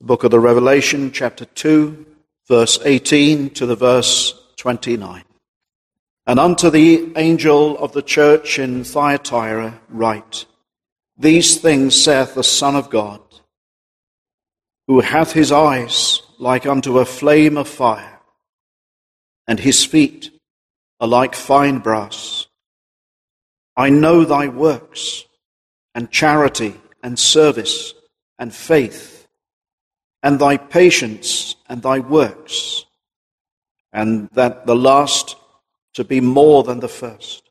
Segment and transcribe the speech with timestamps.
[0.00, 2.06] The book of the Revelation, chapter 2,
[2.48, 5.24] verse 18 to the verse 29.
[6.26, 10.46] And unto the angel of the church in Thyatira write,
[11.18, 13.20] These things saith the Son of God,
[14.86, 18.20] who hath his eyes like unto a flame of fire,
[19.46, 20.30] and his feet
[20.98, 22.46] are like fine brass.
[23.76, 25.26] I know thy works,
[25.94, 27.92] and charity, and service,
[28.38, 29.19] and faith
[30.22, 32.84] and thy patience and thy works,
[33.92, 35.36] and that the last
[35.94, 37.42] to be more than the first.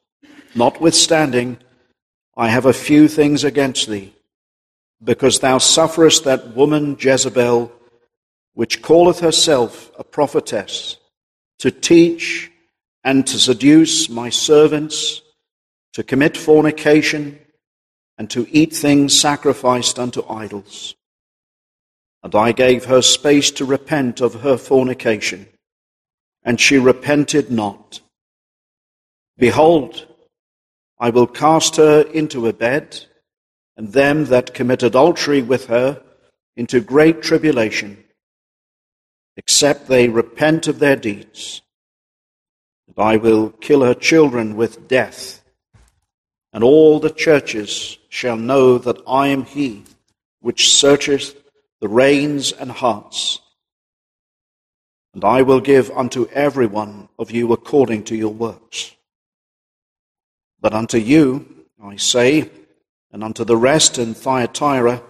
[0.56, 1.58] Notwithstanding,
[2.38, 4.14] I have a few things against thee,
[5.04, 7.72] because thou sufferest that woman Jezebel,
[8.54, 10.98] which calleth herself a prophetess,
[11.60, 12.52] to teach
[13.04, 15.22] and to seduce my servants,
[15.94, 17.40] to commit fornication,
[18.18, 20.96] and to eat things sacrificed unto idols.
[22.22, 25.48] And I gave her space to repent of her fornication,
[26.44, 28.02] and she repented not.
[29.38, 30.06] Behold,
[31.00, 33.06] I will cast her into a bed,
[33.78, 36.02] and them that commit adultery with her
[36.58, 38.04] into great tribulation,
[39.38, 41.62] except they repent of their deeds.
[42.88, 45.42] And I will kill her children with death,
[46.52, 49.86] and all the churches shall know that I am he
[50.42, 51.39] which searcheth
[51.82, 53.40] the reins and hearts.
[55.14, 58.96] And I will give unto every one of you according to your works.
[60.62, 62.50] But unto you, I say,
[63.12, 65.02] and unto the rest in Thyatira,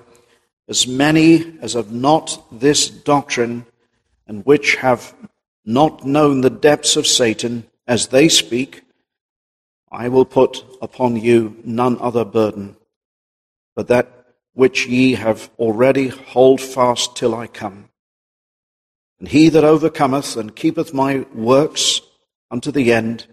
[0.68, 3.66] as many as have not this doctrine,
[4.28, 5.14] and which have
[5.66, 8.84] not known the depths of Satan as they speak,
[9.92, 12.78] I will put upon you none other burden,
[13.76, 14.19] but that
[14.60, 17.88] which ye have already hold fast till I come.
[19.18, 22.02] And he that overcometh and keepeth my works
[22.52, 23.26] unto the end,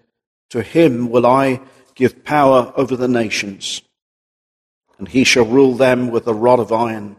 [0.50, 1.60] to him will I
[1.96, 3.82] give power over the nations.
[4.98, 7.16] And he shall rule them with a rod of iron.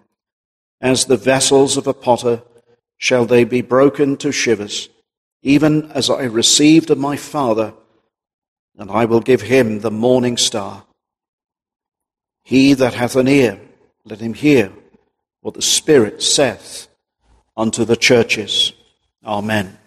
[0.80, 2.44] As the vessels of a potter
[2.98, 4.88] shall they be broken to shivers,
[5.42, 7.74] even as I received of my Father,
[8.78, 10.86] and I will give him the morning star.
[12.46, 13.60] He that hath an ear,
[14.08, 14.72] let him hear
[15.42, 16.88] what the Spirit saith
[17.56, 18.72] unto the churches.
[19.26, 19.78] Amen.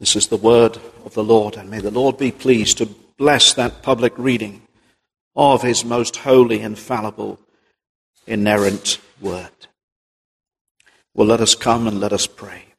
[0.00, 2.86] This is the word of the Lord, and may the Lord be pleased to
[3.16, 4.62] bless that public reading
[5.36, 7.38] of his most holy, infallible,
[8.26, 9.50] inerrant word.
[11.14, 12.71] Well, let us come and let us pray.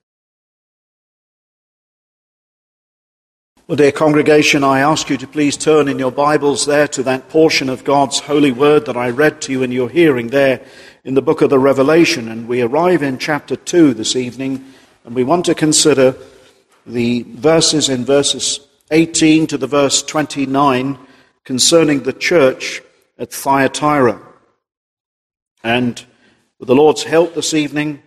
[3.66, 7.30] Well, dear congregation, I ask you to please turn in your Bibles there to that
[7.30, 10.66] portion of God's holy word that I read to you in your hearing there
[11.06, 12.28] in the book of the Revelation.
[12.28, 14.66] And we arrive in chapter 2 this evening,
[15.06, 16.14] and we want to consider
[16.86, 18.60] the verses in verses
[18.92, 21.00] 18 to the verse 29
[21.46, 22.82] concerning the church
[23.18, 24.22] at Thyatira.
[25.64, 26.04] And
[26.60, 28.04] with the Lord's help this evening,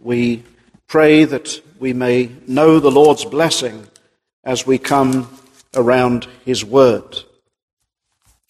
[0.00, 0.44] we
[0.86, 3.88] pray that we may know the Lord's blessing
[4.44, 5.28] as we come
[5.74, 7.18] around His Word.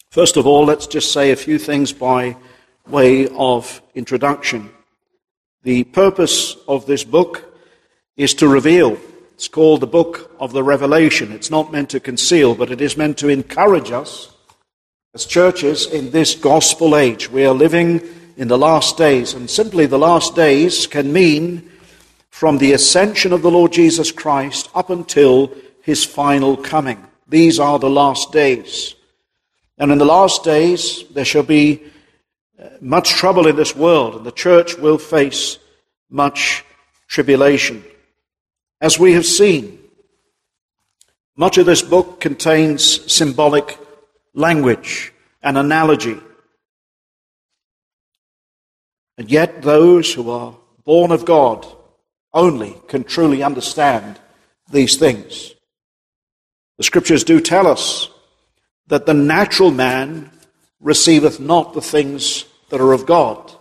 [0.09, 2.37] First of all, let's just say a few things by
[2.87, 4.69] way of introduction.
[5.63, 7.53] The purpose of this book
[8.15, 8.97] is to reveal.
[9.33, 11.31] It's called the Book of the Revelation.
[11.33, 14.31] It's not meant to conceal, but it is meant to encourage us
[15.13, 17.29] as churches in this gospel age.
[17.29, 18.01] We are living
[18.37, 21.69] in the last days, and simply the last days can mean
[22.29, 25.51] from the ascension of the Lord Jesus Christ up until
[25.85, 27.05] his final coming.
[27.27, 28.95] These are the last days.
[29.77, 31.79] And in the last days, there shall be
[32.59, 35.59] uh, much trouble in this world, and the church will face
[36.09, 36.65] much
[37.07, 37.83] tribulation.
[38.81, 39.77] As we have seen,
[41.37, 43.77] much of this book contains symbolic
[44.33, 45.13] language
[45.43, 46.17] and analogy.
[49.19, 51.67] And yet, those who are born of God
[52.33, 54.19] only can truly understand
[54.71, 55.54] these things.
[56.77, 58.09] The scriptures do tell us
[58.87, 60.31] that the natural man
[60.79, 63.51] receiveth not the things that are of God.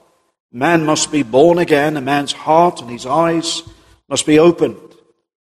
[0.52, 3.62] Man must be born again, a man's heart and his eyes
[4.08, 4.78] must be opened,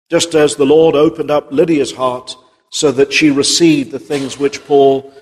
[0.10, 2.36] just as the Lord opened up Lydia's heart
[2.70, 5.14] so that she received the things which Paul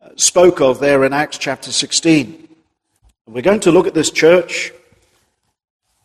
[0.00, 2.48] uh, spoke of there in Acts chapter 16.
[3.26, 4.72] We're going to look at this church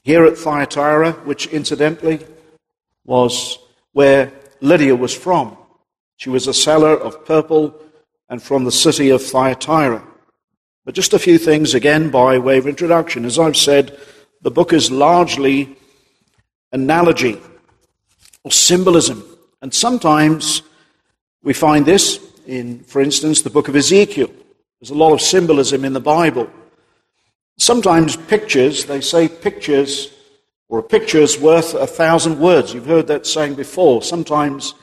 [0.04, 2.25] here at Thyatira, which incidentally
[3.06, 3.60] was
[3.92, 4.31] where
[4.62, 5.57] Lydia was from.
[6.18, 7.80] She was a seller of purple
[8.30, 10.04] and from the city of Thyatira.
[10.86, 13.25] But just a few things again by way of introduction.
[13.25, 13.98] As I've said,
[14.42, 15.75] the book is largely
[16.71, 17.39] analogy
[18.44, 19.24] or symbolism.
[19.62, 20.62] And sometimes
[21.44, 24.31] we find this in, for instance, the book of Ezekiel.
[24.80, 26.50] There's a lot of symbolism in the Bible.
[27.57, 30.12] Sometimes pictures, they say pictures,
[30.69, 32.74] or a picture is worth a thousand words.
[32.74, 34.02] You've heard that saying before.
[34.02, 34.74] Sometimes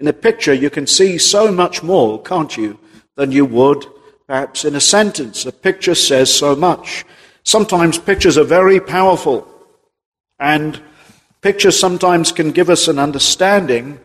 [0.00, 2.78] in a picture you can see so much more, can't you,
[3.16, 3.86] than you would
[4.26, 5.44] perhaps in a sentence.
[5.46, 7.04] A picture says so much.
[7.42, 9.46] Sometimes pictures are very powerful,
[10.38, 10.80] and
[11.42, 14.00] pictures sometimes can give us an understanding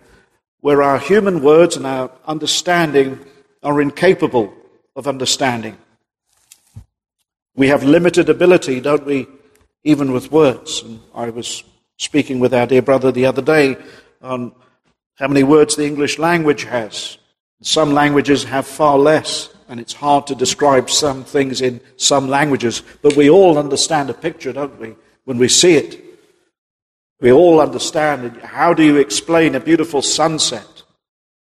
[0.62, 3.20] where our human words and our understanding
[3.64, 4.54] are incapable
[4.96, 5.78] of understanding.
[7.56, 9.28] We have limited ability, don't we,
[9.84, 10.82] even with words.
[10.82, 11.64] And I was
[11.98, 13.78] speaking with our dear brother the other day
[14.22, 14.54] on
[15.16, 17.18] how many words the English language has.
[17.62, 22.84] Some languages have far less, and it's hard to describe some things in some languages,
[23.02, 24.96] but we all understand a picture, don't we,
[25.26, 26.06] when we see it.
[27.20, 28.38] We all understand.
[28.38, 30.84] How do you explain a beautiful sunset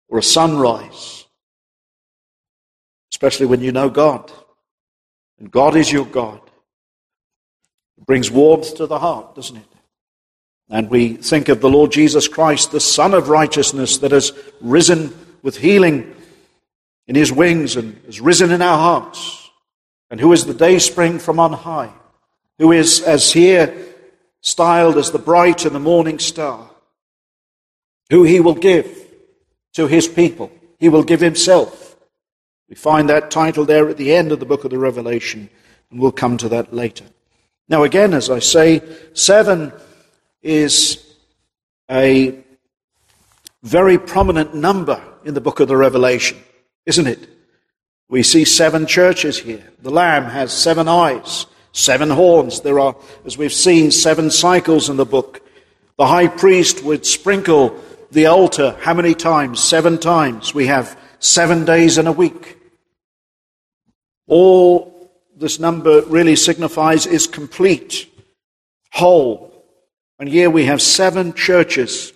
[0.09, 1.27] or a sunrise?
[3.12, 4.33] Especially when you know God.
[5.38, 6.41] And God is your God.
[7.99, 9.67] It brings warmth to the heart, doesn't it?
[10.69, 15.15] And we think of the Lord Jesus Christ, the Sun of righteousness that has risen
[15.43, 16.15] with healing
[17.07, 19.51] in his wings and has risen in our hearts,
[20.11, 21.93] and who is the day spring from on high,
[22.59, 23.77] who is, as here
[24.41, 26.69] styled as the bright and the morning star,
[28.11, 29.07] who he will give
[29.75, 30.51] to his people.
[30.79, 31.97] He will give himself.
[32.69, 35.49] We find that title there at the end of the book of the Revelation,
[35.91, 37.05] and we'll come to that later.
[37.69, 38.81] Now, again, as I say,
[39.13, 39.73] seven
[40.43, 41.03] is
[41.91, 42.39] a
[43.63, 46.39] very prominent number in the book of the Revelation,
[46.85, 47.29] isn't it?
[48.09, 49.65] We see seven churches here.
[49.83, 51.47] The Lamb has seven eyes.
[51.73, 52.61] Seven horns.
[52.61, 52.97] There are,
[53.27, 55.43] as we've seen, seven cycles in the book.
[55.99, 57.79] The high priest would sprinkle
[58.11, 59.62] the altar how many times?
[59.62, 60.55] Seven times.
[60.55, 62.57] We have seven days in a week.
[64.27, 64.96] All
[65.37, 68.11] this number really signifies is complete,
[68.93, 69.53] whole.
[70.19, 72.15] And here we have seven churches.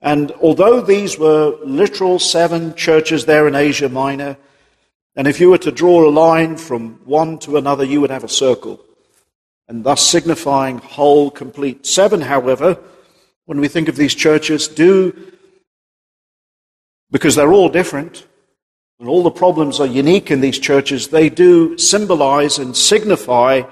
[0.00, 4.38] And although these were literal seven churches there in Asia Minor,
[5.14, 8.24] and if you were to draw a line from one to another, you would have
[8.24, 8.80] a circle,
[9.68, 11.84] and thus signifying whole, complete.
[11.84, 12.78] Seven, however,
[13.44, 15.32] when we think of these churches, do,
[17.10, 18.26] because they're all different,
[19.00, 23.62] and all the problems are unique in these churches, they do symbolize and signify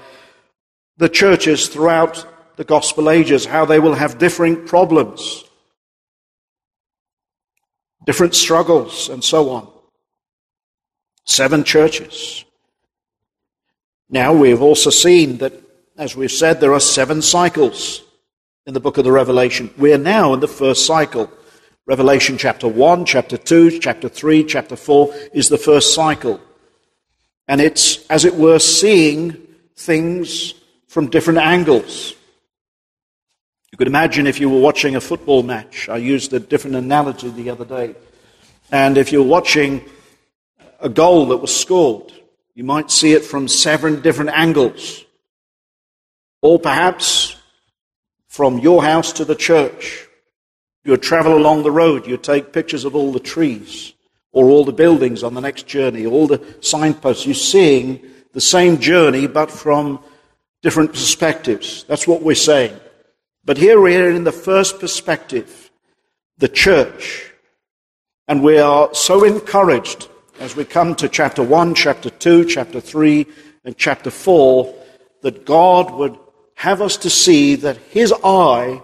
[0.96, 2.26] the churches throughout
[2.56, 5.44] the gospel ages, how they will have differing problems,
[8.06, 9.68] different struggles, and so on.
[11.26, 12.46] Seven churches.
[14.08, 15.52] Now we've also seen that,
[15.98, 18.02] as we've said, there are seven cycles
[18.66, 19.70] in the book of the Revelation.
[19.76, 21.30] We are now in the first cycle.
[21.88, 26.38] Revelation chapter 1, chapter 2, chapter 3, chapter 4 is the first cycle.
[27.48, 29.32] And it's, as it were, seeing
[29.74, 30.52] things
[30.86, 32.14] from different angles.
[33.72, 35.88] You could imagine if you were watching a football match.
[35.88, 37.94] I used a different analogy the other day.
[38.70, 39.82] And if you're watching
[40.80, 42.12] a goal that was scored.
[42.54, 45.06] You might see it from seven different angles.
[46.42, 47.34] Or perhaps
[48.26, 50.07] from your house to the church.
[50.88, 53.92] You travel along the road, you'd take pictures of all the trees
[54.32, 57.26] or all the buildings on the next journey, all the signposts.
[57.26, 58.00] You're seeing
[58.32, 60.02] the same journey but from
[60.62, 61.84] different perspectives.
[61.84, 62.74] That's what we're saying.
[63.44, 65.70] But here we are in the first perspective,
[66.38, 67.34] the church.
[68.26, 70.08] And we are so encouraged
[70.40, 73.26] as we come to chapter 1, chapter 2, chapter 3,
[73.66, 74.74] and chapter 4,
[75.20, 76.18] that God would
[76.54, 78.80] have us to see that His eye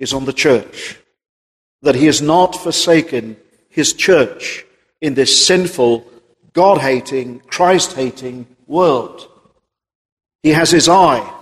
[0.00, 0.98] is on the church,
[1.82, 3.36] that He has not forsaken
[3.68, 4.64] His church
[5.00, 6.06] in this sinful,
[6.52, 9.28] God hating, Christ hating world.
[10.42, 11.32] He has His eye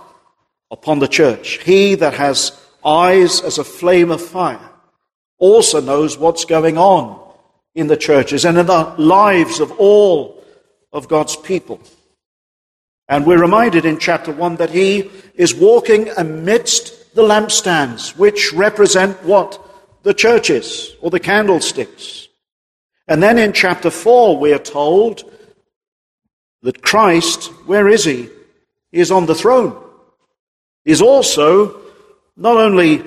[0.71, 1.59] upon the church.
[1.63, 2.51] He that has
[2.83, 4.69] eyes as a flame of fire
[5.39, 7.19] also knows what's going on
[7.75, 10.43] in the churches and in the lives of all
[10.91, 11.79] of God's people.
[13.07, 19.23] And we're reminded in chapter 1 that he is walking amidst the lampstands, which represent
[19.23, 19.63] what?
[20.07, 22.29] The churches or the candlesticks.
[23.09, 25.29] And then in chapter 4, we are told
[26.61, 28.29] that Christ, where is he?
[28.89, 29.75] He is on the throne.
[30.85, 31.75] He is also
[32.37, 33.03] not only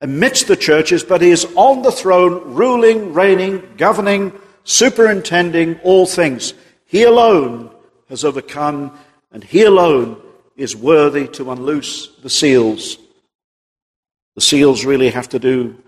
[0.00, 4.32] amidst the churches, but he is on the throne, ruling, reigning, governing,
[4.64, 6.54] superintending all things.
[6.86, 7.70] He alone
[8.08, 8.98] has overcome,
[9.30, 10.20] and he alone
[10.56, 12.98] is worthy to unloose the seals.
[14.34, 15.78] The seals really have to do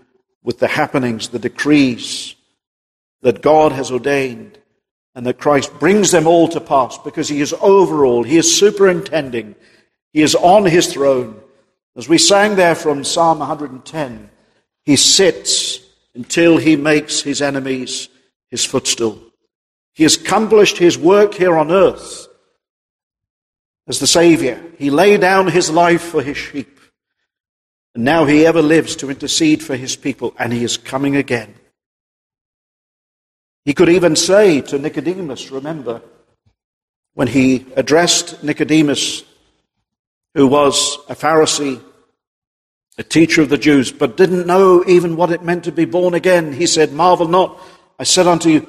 [0.45, 2.35] with the happenings, the decrees
[3.23, 4.57] that God has ordained,
[5.15, 8.57] and that Christ brings them all to pass because he is over all, he is
[8.57, 9.55] superintending,
[10.13, 11.41] he is on his throne.
[11.97, 14.29] As we sang there from Psalm 110,
[14.83, 15.79] he sits
[16.13, 18.07] until he makes his enemies
[18.49, 19.19] his footstool.
[19.93, 22.27] He has accomplished his work here on earth
[23.87, 24.61] as the Savior.
[24.77, 26.79] He laid down his life for his sheep.
[27.95, 31.55] And now he ever lives to intercede for his people, and he is coming again.
[33.63, 36.01] He could even say to Nicodemus, remember,
[37.13, 39.23] when he addressed Nicodemus,
[40.35, 41.81] who was a Pharisee,
[42.97, 46.13] a teacher of the Jews, but didn't know even what it meant to be born
[46.13, 47.59] again, he said, Marvel not,
[47.97, 48.59] I said unto you,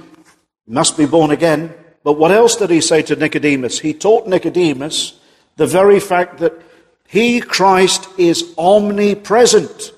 [0.66, 1.74] you must be born again.
[2.04, 3.80] But what else did he say to Nicodemus?
[3.80, 5.18] He taught Nicodemus
[5.56, 6.54] the very fact that
[7.08, 9.92] he, Christ, is omnipresent.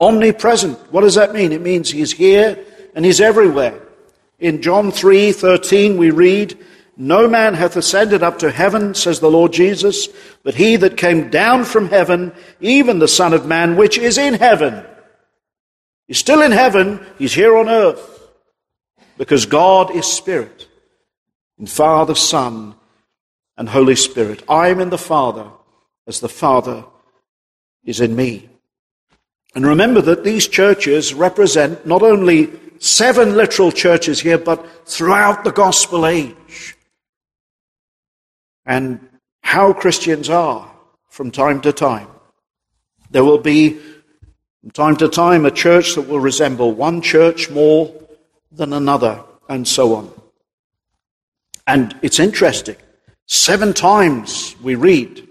[0.00, 0.78] Omnipresent.
[0.92, 1.52] What does that mean?
[1.52, 2.64] It means he's here
[2.94, 3.80] and he's everywhere.
[4.38, 6.58] In John 3:13 we read,
[6.96, 10.08] "No man hath ascended up to heaven," says the Lord Jesus,
[10.42, 14.34] "but he that came down from heaven, even the Son of man which is in
[14.34, 14.84] heaven."
[16.06, 18.00] He's still in heaven, he's here on earth.
[19.18, 20.66] Because God is spirit.
[21.58, 22.74] And Father, Son,
[23.56, 24.42] and Holy Spirit.
[24.48, 25.50] I am in the Father
[26.06, 26.84] as the Father
[27.84, 28.48] is in me.
[29.54, 35.52] And remember that these churches represent not only seven literal churches here, but throughout the
[35.52, 36.76] gospel age.
[38.66, 39.00] And
[39.40, 40.70] how Christians are
[41.08, 42.08] from time to time.
[43.10, 43.78] There will be,
[44.60, 47.94] from time to time, a church that will resemble one church more
[48.50, 50.12] than another, and so on.
[51.66, 52.76] And it's interesting.
[53.26, 55.26] Seven times we read,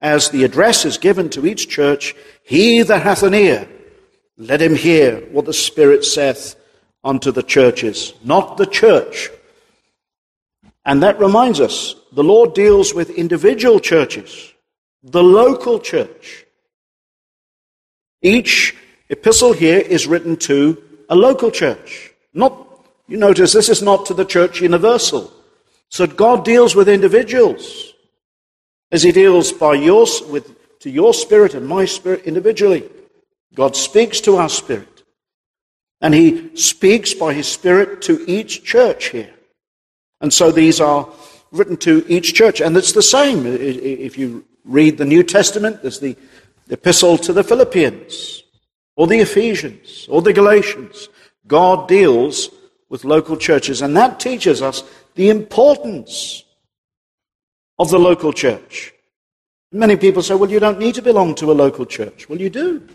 [0.00, 3.68] as the address is given to each church, He that hath an ear,
[4.36, 6.56] let him hear what the Spirit saith
[7.04, 9.30] unto the churches, not the church.
[10.84, 14.52] And that reminds us, the Lord deals with individual churches,
[15.02, 16.46] the local church.
[18.22, 18.74] Each
[19.08, 22.12] epistle here is written to a local church.
[22.32, 22.66] Not,
[23.08, 25.32] you notice, this is not to the church universal.
[25.90, 27.92] So God deals with individuals
[28.90, 32.88] as He deals by your, with, to your spirit and my spirit individually.
[33.54, 35.02] God speaks to our spirit.
[36.00, 39.34] And He speaks by His Spirit to each church here.
[40.20, 41.08] And so these are
[41.50, 42.60] written to each church.
[42.60, 43.44] And it's the same.
[43.46, 46.16] If you read the New Testament, there's the
[46.70, 48.44] epistle to the Philippians,
[48.96, 51.08] or the Ephesians, or the Galatians.
[51.46, 52.48] God deals
[52.88, 53.82] with local churches.
[53.82, 56.44] And that teaches us the importance
[57.78, 58.92] of the local church.
[59.72, 62.28] Many people say, well, you don't need to belong to a local church.
[62.28, 62.86] Well, you do,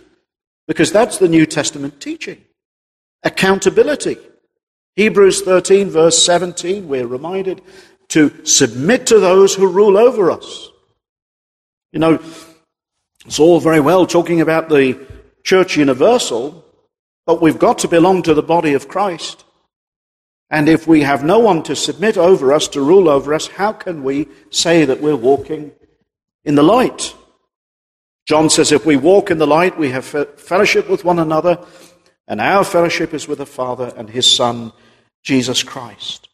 [0.67, 2.43] because that's the New Testament teaching.
[3.23, 4.17] Accountability.
[4.95, 7.61] Hebrews 13, verse 17, we're reminded
[8.09, 10.69] to submit to those who rule over us.
[11.91, 12.19] You know,
[13.25, 14.99] it's all very well talking about the
[15.43, 16.65] church universal,
[17.25, 19.44] but we've got to belong to the body of Christ.
[20.49, 23.73] And if we have no one to submit over us, to rule over us, how
[23.73, 25.71] can we say that we're walking
[26.43, 27.15] in the light?
[28.25, 31.63] John says, if we walk in the light, we have fellowship with one another,
[32.27, 34.71] and our fellowship is with the Father and his Son,
[35.23, 36.29] Jesus Christ.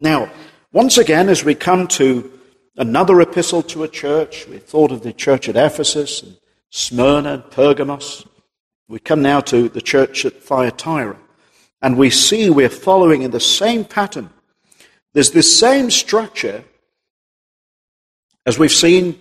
[0.00, 0.30] Now,
[0.72, 2.32] once again, as we come to
[2.76, 6.36] another epistle to a church, we thought of the church at Ephesus and
[6.70, 8.26] Smyrna and Pergamos.
[8.88, 11.16] We come now to the church at Thyatira.
[11.82, 14.30] And we see we're following in the same pattern.
[15.12, 16.64] There's this same structure
[18.44, 19.18] as we've seen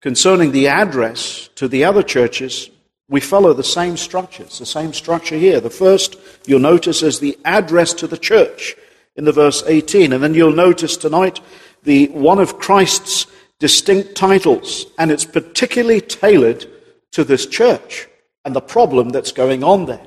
[0.00, 2.70] concerning the address to the other churches.
[3.08, 4.42] We follow the same structure.
[4.42, 5.60] It's the same structure here.
[5.60, 8.76] The first you'll notice is the address to the church
[9.16, 10.12] in the verse 18.
[10.12, 11.40] And then you'll notice tonight
[11.82, 13.26] the one of Christ's
[13.58, 16.66] distinct titles, and it's particularly tailored
[17.12, 18.06] to this church
[18.44, 20.06] and the problem that's going on there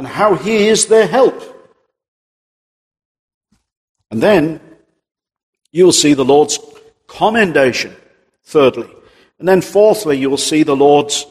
[0.00, 1.42] and how he is their help.
[4.10, 4.58] And then
[5.72, 6.58] you'll see the Lord's
[7.06, 7.94] commendation,
[8.42, 8.88] thirdly.
[9.38, 11.26] And then fourthly, you'll see the Lord's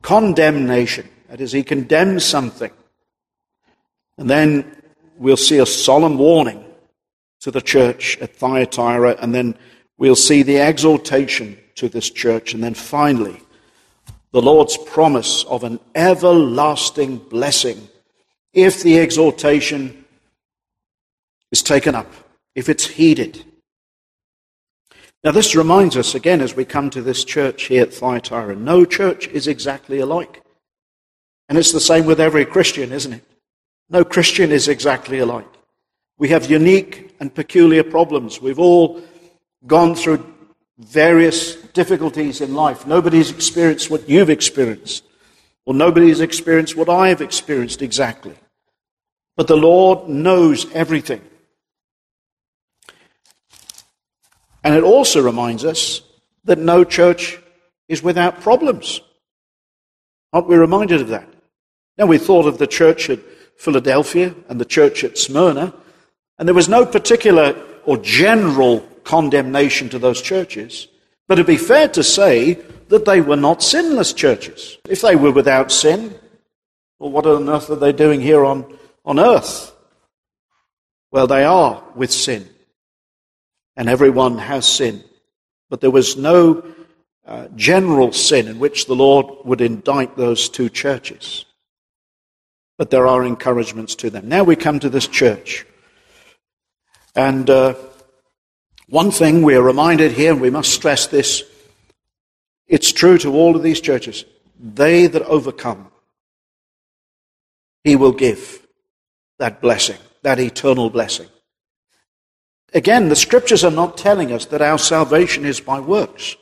[0.00, 1.06] condemnation.
[1.28, 2.70] That is, he condemns something.
[4.16, 4.74] And then
[5.18, 6.64] we'll see a solemn warning
[7.40, 9.54] to the church at Thyatira, and then
[9.98, 13.38] we'll see the exhortation to this church, and then finally,
[14.32, 17.86] the Lord's promise of an everlasting blessing
[18.62, 20.04] if the exhortation
[21.50, 22.12] is taken up,
[22.54, 23.44] if it's heeded.
[25.24, 28.84] Now, this reminds us again as we come to this church here at Thyatira no
[28.84, 30.42] church is exactly alike.
[31.48, 33.24] And it's the same with every Christian, isn't it?
[33.90, 35.48] No Christian is exactly alike.
[36.18, 38.40] We have unique and peculiar problems.
[38.40, 39.02] We've all
[39.66, 40.24] gone through
[40.78, 42.86] various difficulties in life.
[42.86, 45.04] Nobody's experienced what you've experienced,
[45.64, 48.34] or nobody's experienced what I have experienced exactly.
[49.38, 51.22] But the Lord knows everything.
[54.64, 56.02] And it also reminds us
[56.42, 57.38] that no church
[57.88, 59.00] is without problems.
[60.32, 61.28] Aren't we reminded of that?
[61.96, 63.20] Now, we thought of the church at
[63.56, 65.72] Philadelphia and the church at Smyrna,
[66.36, 67.54] and there was no particular
[67.86, 70.88] or general condemnation to those churches.
[71.28, 72.54] But it'd be fair to say
[72.88, 74.78] that they were not sinless churches.
[74.88, 76.12] If they were without sin,
[76.98, 78.77] well, what on earth are they doing here on,
[79.08, 79.74] on earth?
[81.10, 82.48] Well, they are with sin.
[83.76, 85.02] And everyone has sin.
[85.68, 86.64] But there was no
[87.26, 91.44] uh, general sin in which the Lord would indict those two churches
[92.78, 94.28] but there are encouragements to them.
[94.28, 95.66] Now we come to this church.
[97.14, 97.74] And uh,
[98.88, 101.42] one thing we are reminded here, and we must stress this
[102.68, 104.26] it's true to all of these churches.
[104.60, 105.90] They that overcome,
[107.82, 108.66] he will give
[109.38, 111.28] that blessing, that eternal blessing.
[112.74, 116.36] Again, the scriptures are not telling us that our salvation is by works,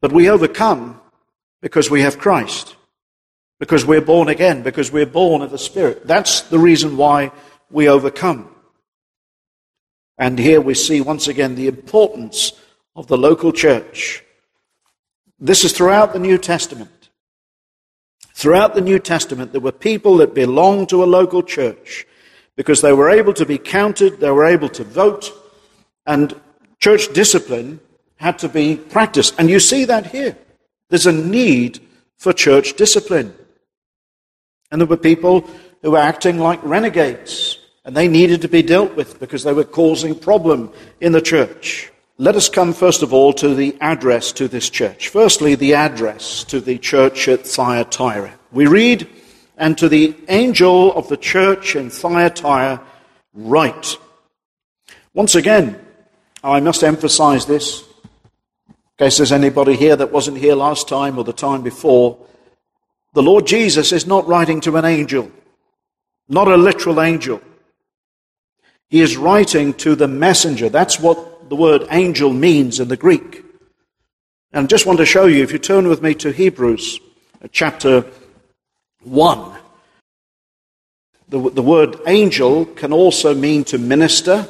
[0.00, 1.00] but we overcome
[1.60, 2.76] because we have Christ
[3.60, 6.06] because we're born again, because we're born of the Spirit.
[6.06, 7.30] That's the reason why
[7.70, 8.52] we overcome.
[10.18, 12.54] And here we see once again the importance
[12.96, 14.24] of the local church.
[15.38, 16.99] This is throughout the New Testament.
[18.40, 22.06] Throughout the New Testament, there were people that belonged to a local church
[22.56, 25.30] because they were able to be counted, they were able to vote,
[26.06, 26.34] and
[26.78, 27.80] church discipline
[28.16, 29.34] had to be practiced.
[29.38, 30.38] And you see that here.
[30.88, 31.80] There's a need
[32.16, 33.34] for church discipline.
[34.70, 35.46] And there were people
[35.82, 39.64] who were acting like renegades, and they needed to be dealt with because they were
[39.64, 41.92] causing problem in the church.
[42.20, 45.08] Let us come first of all to the address to this church.
[45.08, 48.38] Firstly, the address to the church at Thyatira.
[48.52, 49.08] We read,
[49.56, 52.82] and to the angel of the church in Thyatira,
[53.32, 53.96] write.
[55.14, 55.82] Once again,
[56.44, 57.84] I must emphasize this,
[58.68, 62.18] in case there's anybody here that wasn't here last time or the time before.
[63.14, 65.32] The Lord Jesus is not writing to an angel,
[66.28, 67.40] not a literal angel.
[68.90, 70.68] He is writing to the messenger.
[70.68, 73.44] That's what the word angel means in the Greek.
[74.52, 77.00] And I just want to show you, if you turn with me to Hebrews
[77.42, 78.06] uh, chapter
[79.02, 79.58] 1,
[81.28, 84.46] the, the word angel can also mean to minister.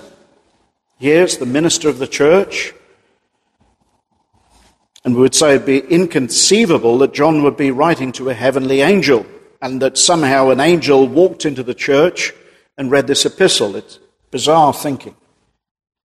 [0.99, 2.75] Here it's the minister of the church.
[5.03, 8.83] And we would say it'd be inconceivable that John would be writing to a heavenly
[8.83, 9.25] angel
[9.63, 12.35] and that somehow an angel walked into the church
[12.77, 13.75] and read this epistle.
[13.75, 13.99] It's
[14.31, 15.15] bizarre thinking.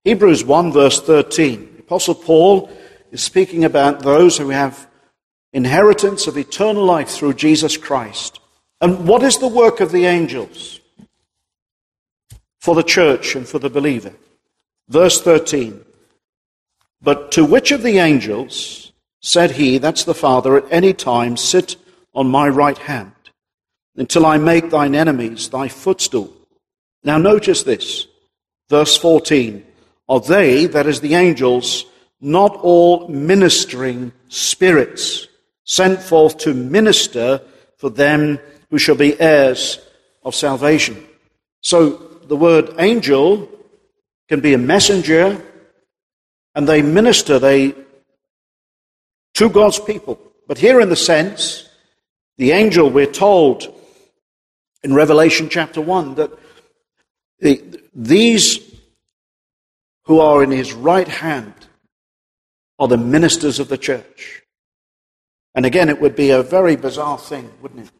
[0.03, 1.75] Hebrews 1 verse 13.
[1.75, 2.69] The Apostle Paul
[3.11, 4.87] is speaking about those who have
[5.53, 8.39] inheritance of eternal life through Jesus Christ.
[8.81, 10.79] And what is the work of the angels
[12.59, 14.13] for the church and for the believer?
[14.89, 15.83] Verse 13.
[17.01, 18.83] But to which of the angels
[19.25, 21.77] Said he, that's the Father, at any time sit
[22.13, 23.13] on my right hand
[23.95, 26.31] until I make thine enemies thy footstool.
[27.05, 28.05] Now notice this.
[28.69, 29.65] Verse 14.
[30.09, 31.85] Are they, that is the angels,
[32.19, 35.27] not all ministering spirits
[35.63, 37.41] sent forth to minister
[37.77, 38.39] for them
[38.69, 39.79] who shall be heirs
[40.23, 41.05] of salvation?
[41.61, 41.91] So
[42.27, 43.49] the word angel
[44.27, 45.41] can be a messenger
[46.55, 47.73] and they minister, they
[49.35, 50.19] to God's people.
[50.47, 51.67] But here in the sense,
[52.37, 53.73] the angel, we're told
[54.83, 56.31] in Revelation chapter 1 that
[57.39, 58.72] the, these
[60.05, 61.53] who are in his right hand
[62.79, 64.43] are the ministers of the church.
[65.55, 67.91] And again, it would be a very bizarre thing, wouldn't it?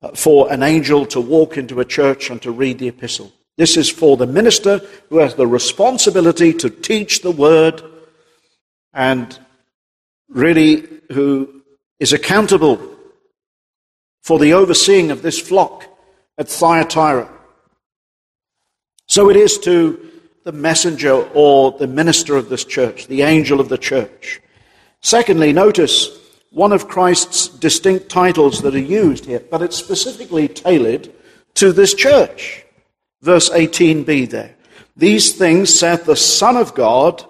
[0.00, 3.32] Uh, for an angel to walk into a church and to read the epistle.
[3.56, 7.82] This is for the minister who has the responsibility to teach the word
[8.94, 9.36] and
[10.28, 11.62] really who
[11.98, 12.80] is accountable
[14.22, 15.84] for the overseeing of this flock
[16.38, 17.28] at Thyatira.
[19.08, 20.08] So it is to
[20.44, 24.40] the messenger or the minister of this church, the angel of the church.
[25.00, 26.08] Secondly, notice
[26.50, 31.12] one of Christ's distinct titles that are used here, but it's specifically tailored
[31.54, 32.64] to this church.
[33.22, 34.54] Verse 18b there.
[34.96, 37.24] These things saith the Son of God,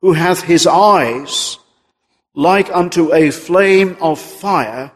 [0.00, 1.58] who hath his eyes
[2.34, 4.90] like unto a flame of fire,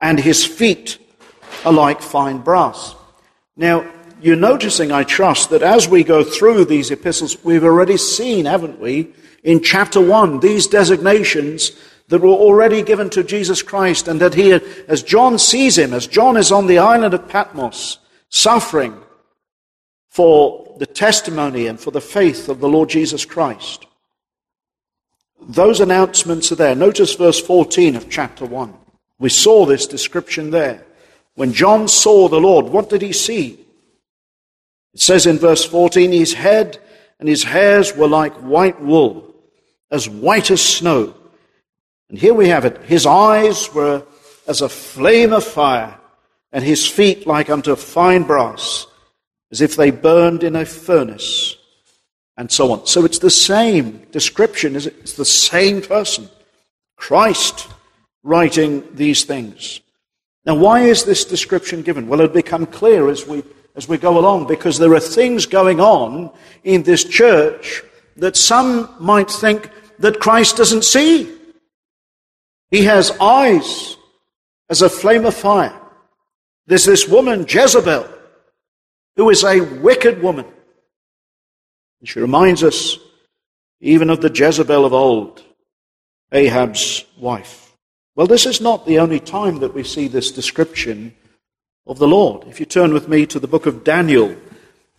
[0.00, 0.98] and his feet
[1.64, 2.94] are like fine brass.
[3.56, 8.46] Now, you're noticing, I trust, that as we go through these epistles, we've already seen,
[8.46, 11.72] haven't we, in chapter 1, these designations
[12.08, 14.52] that were already given to Jesus Christ, and that he,
[14.88, 17.98] as John sees him, as John is on the island of Patmos,
[18.28, 18.96] suffering
[20.08, 23.86] for the testimony and for the faith of the Lord Jesus Christ.
[25.48, 26.74] Those announcements are there.
[26.74, 28.72] Notice verse 14 of chapter 1.
[29.18, 30.84] We saw this description there.
[31.34, 33.65] When John saw the Lord, what did he see?
[34.96, 36.78] It says in verse 14, his head
[37.20, 39.34] and his hairs were like white wool,
[39.90, 41.14] as white as snow.
[42.08, 42.80] And here we have it.
[42.84, 44.04] His eyes were
[44.48, 45.98] as a flame of fire,
[46.50, 48.86] and his feet like unto fine brass,
[49.52, 51.58] as if they burned in a furnace,
[52.38, 52.86] and so on.
[52.86, 54.96] So it's the same description, is it?
[55.00, 56.26] It's the same person.
[56.96, 57.68] Christ
[58.22, 59.82] writing these things.
[60.46, 62.08] Now, why is this description given?
[62.08, 63.42] Well, it'll become clear as we
[63.76, 66.30] as we go along because there are things going on
[66.64, 67.82] in this church
[68.16, 71.32] that some might think that Christ doesn't see.
[72.70, 73.96] He has eyes
[74.68, 75.78] as a flame of fire.
[76.66, 78.08] There's this woman, Jezebel,
[79.16, 80.46] who is a wicked woman.
[82.00, 82.98] And she reminds us
[83.80, 85.42] even of the Jezebel of old,
[86.32, 87.76] Ahab's wife.
[88.14, 91.14] Well, this is not the only time that we see this description
[91.86, 92.46] of the Lord.
[92.48, 94.36] If you turn with me to the book of Daniel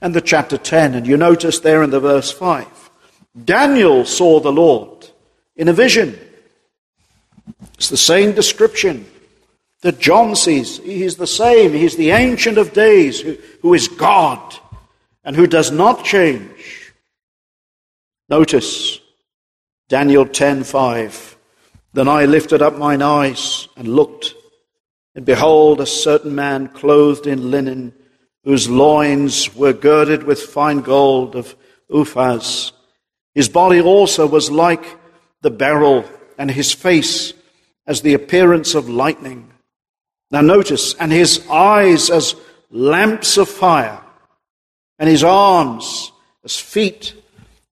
[0.02, 2.90] and the chapter 10, and you notice there in the verse 5,
[3.44, 5.10] Daniel saw the Lord
[5.56, 6.18] in a vision.
[7.74, 9.06] It's the same description
[9.82, 10.78] that John sees.
[10.80, 11.74] He is the same.
[11.74, 14.56] He's the Ancient of Days who, who is God
[15.24, 16.94] and who does not change.
[18.30, 19.00] Notice
[19.88, 21.36] Daniel 10:5.
[21.94, 24.34] Then I lifted up mine eyes and looked
[25.18, 27.92] and behold, a certain man clothed in linen,
[28.44, 31.56] whose loins were girded with fine gold of
[31.90, 32.72] Uphaz.
[33.34, 34.86] His body also was like
[35.42, 36.06] the beryl,
[36.38, 37.34] and his face
[37.88, 39.52] as the appearance of lightning.
[40.30, 42.36] Now notice, and his eyes as
[42.70, 44.00] lamps of fire,
[45.00, 46.12] and his arms
[46.44, 47.16] as feet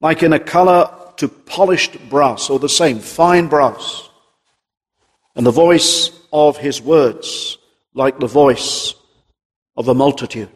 [0.02, 4.10] like in a color to polished brass, or the same, fine brass.
[5.36, 7.58] And the voice of his words
[7.94, 8.94] like the voice
[9.78, 10.50] of a multitude.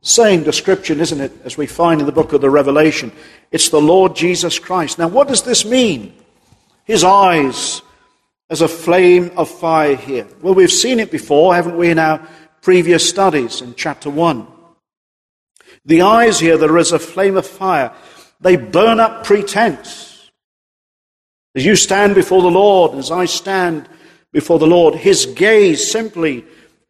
[0.00, 3.12] Same description, isn't it, as we find in the book of the Revelation?
[3.52, 4.98] It's the Lord Jesus Christ.
[4.98, 6.14] Now, what does this mean?
[6.84, 7.82] His eyes
[8.48, 10.26] as a flame of fire here.
[10.40, 12.26] Well, we've seen it before, haven't we, in our
[12.62, 14.46] previous studies in chapter 1.
[15.84, 17.92] The eyes here that are as a flame of fire,
[18.40, 20.30] they burn up pretense.
[21.54, 23.86] As you stand before the Lord, as I stand
[24.32, 26.44] before the Lord, his gaze simply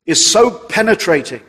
[0.06, 1.42] is so penetrating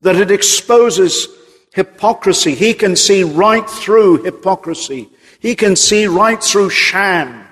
[0.00, 1.28] that it exposes
[1.72, 2.54] hypocrisy.
[2.54, 5.08] He can see right through hypocrisy.
[5.40, 7.46] He can see right through sham.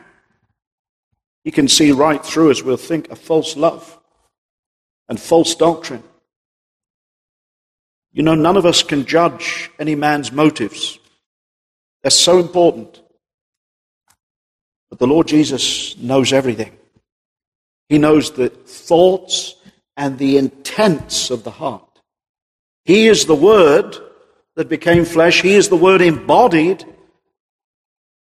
[1.44, 3.98] He can see right through, as we'll think, a false love
[5.08, 6.02] and false doctrine.
[8.12, 10.98] You know, none of us can judge any man's motives.
[12.02, 13.00] They're so important.
[14.88, 16.76] But the Lord Jesus knows everything.
[17.90, 19.56] He knows the thoughts
[19.96, 22.00] and the intents of the heart.
[22.84, 23.96] He is the Word
[24.54, 25.42] that became flesh.
[25.42, 26.84] He is the Word embodied.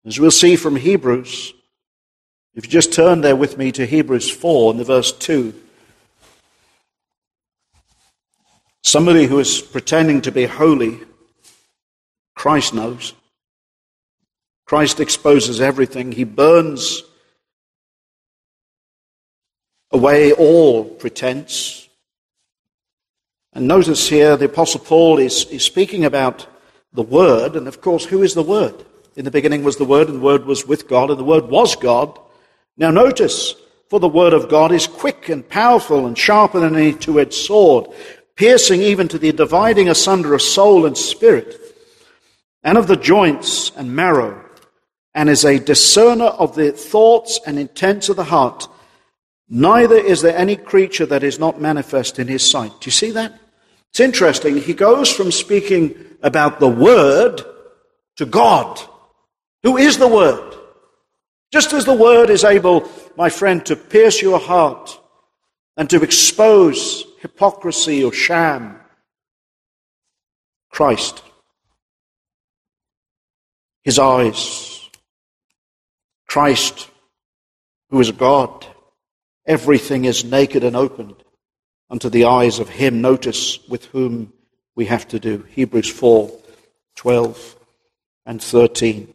[0.06, 1.52] As we'll see from Hebrews,
[2.54, 5.52] if you just turn there with me to Hebrews 4 and the verse 2.
[8.84, 11.00] Somebody who is pretending to be holy,
[12.36, 13.14] Christ knows.
[14.68, 16.12] Christ exposes everything.
[16.12, 17.02] He burns
[19.92, 21.88] away all pretense.
[23.54, 26.48] And notice here the Apostle Paul is, is speaking about
[26.94, 28.86] the Word, and of course, who is the Word?
[29.16, 31.46] In the beginning was the Word, and the Word was with God, and the Word
[31.46, 32.20] was God.
[32.78, 33.56] Now notice,
[33.90, 37.34] for the Word of God is quick and powerful and sharper than any two edged
[37.34, 37.88] sword,
[38.36, 41.62] piercing even to the dividing asunder of soul and spirit,
[42.64, 44.44] and of the joints and marrow,
[45.14, 48.68] and is a discerner of the thoughts and intents of the heart.
[49.48, 52.72] Neither is there any creature that is not manifest in his sight.
[52.80, 53.40] Do you see that?
[53.92, 54.58] It's interesting.
[54.58, 57.42] He goes from speaking about the Word
[58.18, 58.80] to God,
[59.64, 60.56] who is the Word.
[61.52, 65.00] Just as the Word is able, my friend, to pierce your heart
[65.78, 68.80] and to expose hypocrisy or sham,
[70.70, 71.24] Christ,
[73.84, 74.76] his eyes
[76.36, 76.90] Christ,
[77.90, 78.68] who is God,
[79.46, 81.16] everything is naked and opened
[81.90, 83.02] unto the eyes of him.
[83.02, 84.34] Notice with whom
[84.76, 85.46] we have to do.
[85.50, 86.32] Hebrews 4
[86.96, 87.56] 12
[88.26, 89.14] and 13.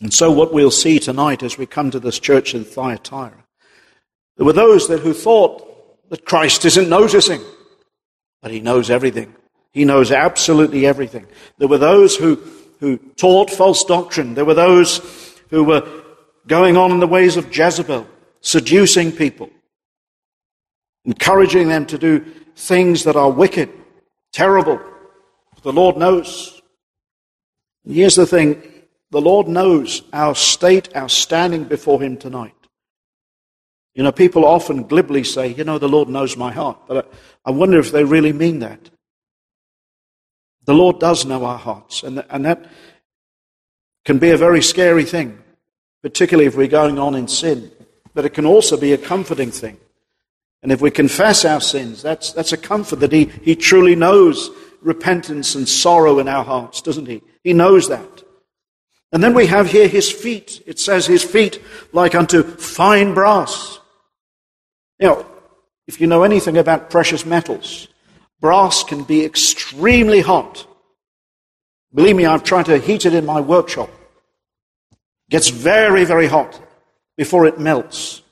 [0.00, 3.44] And so, what we'll see tonight as we come to this church in Thyatira,
[4.36, 7.40] there were those that who thought that Christ isn't noticing,
[8.42, 9.34] but he knows everything.
[9.72, 11.26] He knows absolutely everything.
[11.58, 12.36] There were those who,
[12.80, 14.34] who taught false doctrine.
[14.34, 14.98] There were those
[15.50, 15.88] who were
[16.46, 18.06] going on in the ways of Jezebel,
[18.44, 19.50] seducing people,
[21.04, 22.20] encouraging them to do
[22.54, 23.70] things that are wicked,
[24.32, 24.78] terrible.
[25.62, 26.62] The Lord knows.
[27.84, 28.62] Here's the thing
[29.10, 32.54] the Lord knows our state, our standing before Him tonight.
[33.94, 36.78] You know, people often glibly say, you know, the Lord knows my heart.
[36.86, 37.12] But
[37.44, 38.90] I, wonder if they really mean that.
[40.66, 42.66] The Lord does know our hearts, and, and that
[44.04, 45.38] can be a very scary thing,
[46.02, 47.70] particularly if we're going on in sin.
[48.14, 49.76] But it can also be a comforting thing.
[50.62, 54.50] And if we confess our sins, that's, that's a comfort that he, he truly knows
[54.80, 57.22] repentance and sorrow in our hearts, doesn't He?
[57.42, 58.22] He knows that.
[59.12, 60.62] And then we have here His feet.
[60.66, 61.60] It says His feet
[61.92, 63.80] like unto fine brass.
[65.00, 65.26] Now,
[65.86, 67.88] if you know anything about precious metals,
[68.40, 70.66] brass can be extremely hot.
[71.92, 73.90] Believe me, I've tried to heat it in my workshop.
[74.92, 76.60] It gets very, very hot
[77.16, 78.22] before it melts.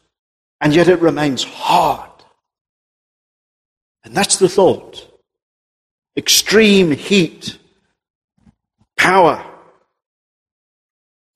[0.60, 2.10] And yet it remains hard.
[4.04, 5.08] And that's the thought.
[6.16, 7.58] Extreme heat,
[8.96, 9.44] power,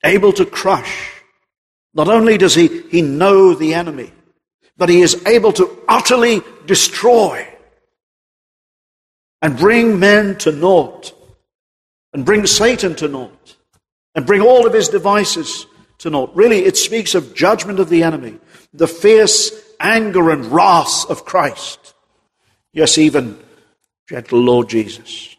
[0.04, 1.12] able to crush.
[1.94, 4.12] Not only does he, he know the enemy,
[4.76, 7.46] but he is able to utterly destroy
[9.40, 11.12] and bring men to naught
[12.12, 13.56] and bring Satan to naught
[14.14, 15.66] and bring all of his devices
[16.06, 16.34] to naught.
[16.34, 18.38] Really, it speaks of judgment of the enemy,
[18.72, 21.94] the fierce anger and wrath of Christ.
[22.72, 23.38] Yes, even
[24.08, 25.36] gentle Lord Jesus.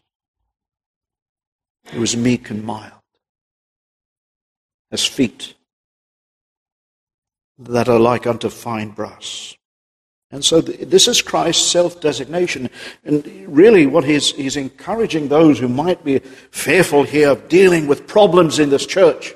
[1.91, 2.91] He was meek and mild
[4.91, 5.53] as feet
[7.59, 9.55] that are like unto fine brass.
[10.29, 12.69] And so this is Christ's self designation.
[13.05, 16.19] And really, what he's, he's encouraging those who might be
[16.51, 19.33] fearful here of dealing with problems in this church.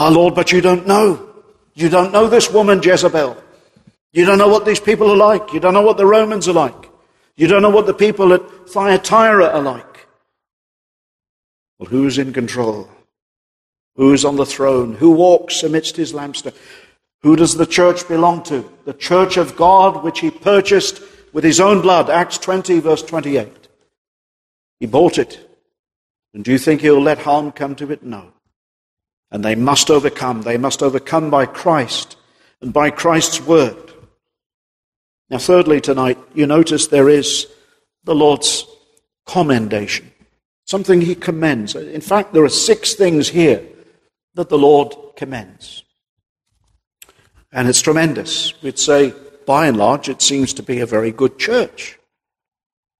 [0.00, 1.28] Our ah, Lord, but you don't know.
[1.74, 3.36] You don't know this woman, Jezebel.
[4.14, 5.52] You don't know what these people are like.
[5.52, 6.88] You don't know what the Romans are like.
[7.36, 10.06] You don't know what the people at Thyatira are like.
[11.78, 12.88] Well, who's in control?
[13.96, 14.94] Who's on the throne?
[14.94, 16.54] Who walks amidst his lampstand?
[17.20, 18.66] Who does the church belong to?
[18.86, 21.02] The church of God, which he purchased
[21.34, 22.08] with his own blood.
[22.08, 23.68] Acts 20, verse 28.
[24.78, 25.46] He bought it.
[26.32, 28.02] And do you think he'll let harm come to it?
[28.02, 28.32] No.
[29.30, 30.42] And they must overcome.
[30.42, 32.16] They must overcome by Christ
[32.60, 33.92] and by Christ's word.
[35.30, 37.46] Now, thirdly, tonight, you notice there is
[38.04, 38.66] the Lord's
[39.26, 40.10] commendation,
[40.64, 41.76] something he commends.
[41.76, 43.62] In fact, there are six things here
[44.34, 45.84] that the Lord commends.
[47.52, 48.60] And it's tremendous.
[48.62, 49.14] We'd say,
[49.46, 51.98] by and large, it seems to be a very good church.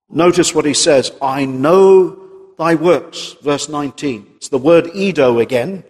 [0.09, 2.17] Notice what he says I know
[2.59, 4.27] thy works, verse 19.
[4.37, 5.85] It's the word Edo again.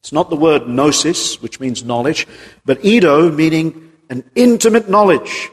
[0.00, 2.26] It's not the word gnosis, which means knowledge,
[2.64, 5.50] but Edo meaning an intimate knowledge.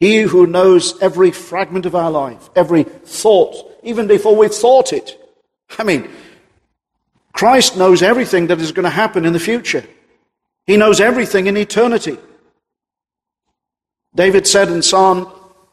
[0.00, 5.18] He who knows every fragment of our life, every thought, even before we've thought it.
[5.78, 6.10] I mean,
[7.32, 9.84] Christ knows everything that is going to happen in the future.
[10.66, 12.18] He knows everything in eternity.
[14.14, 15.24] David said in Psalm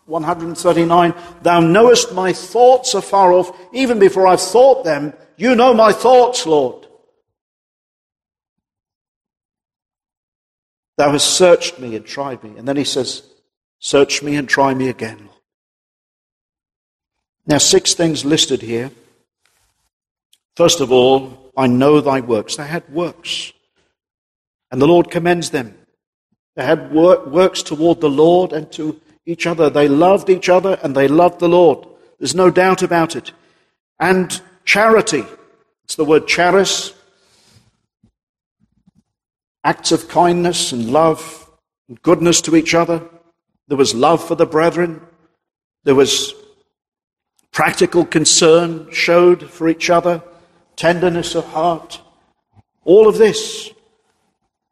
[0.06, 5.14] 139, Thou knowest my thoughts afar off, even before I've thought them.
[5.38, 6.88] You know my thoughts, Lord.
[11.02, 12.56] Thou hast searched me and tried me.
[12.60, 13.24] And then he says,
[13.80, 15.30] Search me and try me again,
[17.48, 18.92] Now, six things listed here.
[20.56, 22.56] First of all, I know thy works.
[22.56, 23.52] They had works.
[24.70, 25.74] And the Lord commends them.
[26.56, 29.72] They had work, works toward the Lord and to each other.
[29.72, 31.88] They loved each other and they loved the Lord.
[32.20, 33.32] There's no doubt about it.
[34.00, 35.26] And charity.
[35.84, 36.94] It's the word charis.
[39.64, 41.50] Acts of kindness and love
[41.88, 43.02] and goodness to each other.
[43.68, 45.02] There was love for the brethren.
[45.84, 46.34] There was
[47.52, 50.24] practical concern showed for each other,
[50.76, 52.02] tenderness of heart.
[52.84, 53.72] All of this.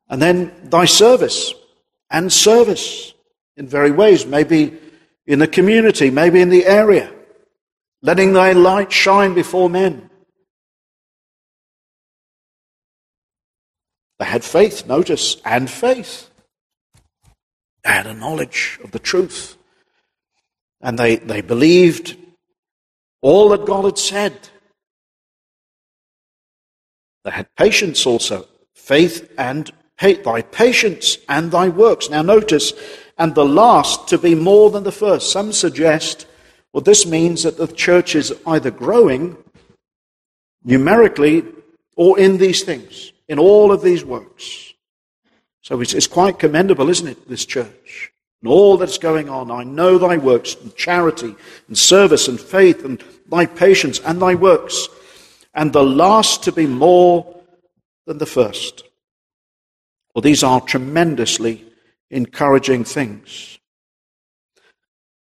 [0.10, 1.54] And then thy service
[2.10, 3.14] and service
[3.58, 4.78] in very ways, maybe
[5.28, 7.14] in the community, maybe in the area,
[8.02, 10.09] letting thy light shine before men.
[14.20, 16.30] They had faith, notice, and faith.
[17.84, 19.58] They had a knowledge of the truth.
[20.82, 22.18] And they, they believed
[23.22, 24.50] all that God had said.
[27.24, 32.10] They had patience also, faith and thy patience and thy works.
[32.10, 32.74] Now notice,
[33.18, 35.32] and the last to be more than the first.
[35.32, 36.26] Some suggest,
[36.72, 39.38] well, this means that the church is either growing
[40.64, 41.44] numerically
[41.98, 44.74] or in these things, in all of these works.
[45.62, 48.12] So it's, it's quite commendable, isn't it, this church?
[48.42, 49.52] And all that's going on.
[49.52, 51.36] I know thy works, and charity,
[51.68, 54.90] and service, and faith, and thy patience, and thy works.
[55.54, 57.42] And the last to be more
[58.08, 58.84] than the first.
[60.16, 61.66] Well, these are tremendously
[62.10, 63.60] encouraging things.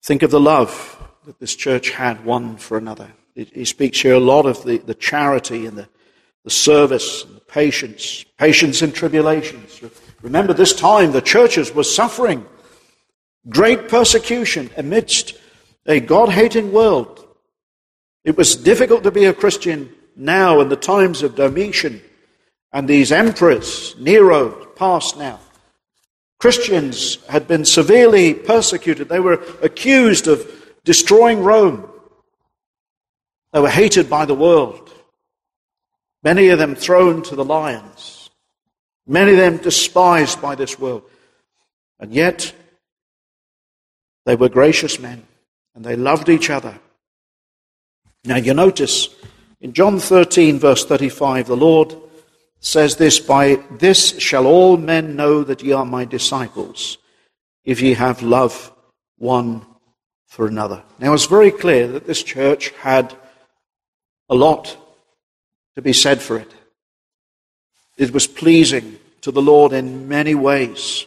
[0.04, 3.12] Think of the love that this church had one for another.
[3.34, 5.90] He speaks here a lot of the, the charity and the,
[6.44, 9.82] the service patience, patience in tribulations.
[10.22, 12.46] Remember, this time the churches were suffering
[13.50, 15.38] great persecution amidst
[15.86, 17.26] a God hating world.
[18.24, 22.02] It was difficult to be a Christian now in the times of Domitian
[22.72, 25.40] and these emperors, Nero, passed now.
[26.40, 29.08] Christians had been severely persecuted.
[29.08, 30.46] They were accused of
[30.84, 31.90] destroying Rome.
[33.54, 34.85] They were hated by the world.
[36.26, 38.32] Many of them thrown to the lions.
[39.06, 41.04] Many of them despised by this world.
[42.00, 42.52] And yet,
[44.26, 45.22] they were gracious men
[45.76, 46.80] and they loved each other.
[48.24, 49.10] Now, you notice
[49.62, 51.96] in John 13, verse 35, the Lord
[52.60, 56.98] says this By this shall all men know that ye are my disciples,
[57.64, 58.74] if ye have love
[59.20, 59.64] one
[60.26, 60.82] for another.
[60.98, 63.16] Now it's very clear that this church had
[64.28, 64.76] a lot
[65.76, 66.52] to be said for it.
[67.98, 71.06] It was pleasing to the Lord in many ways.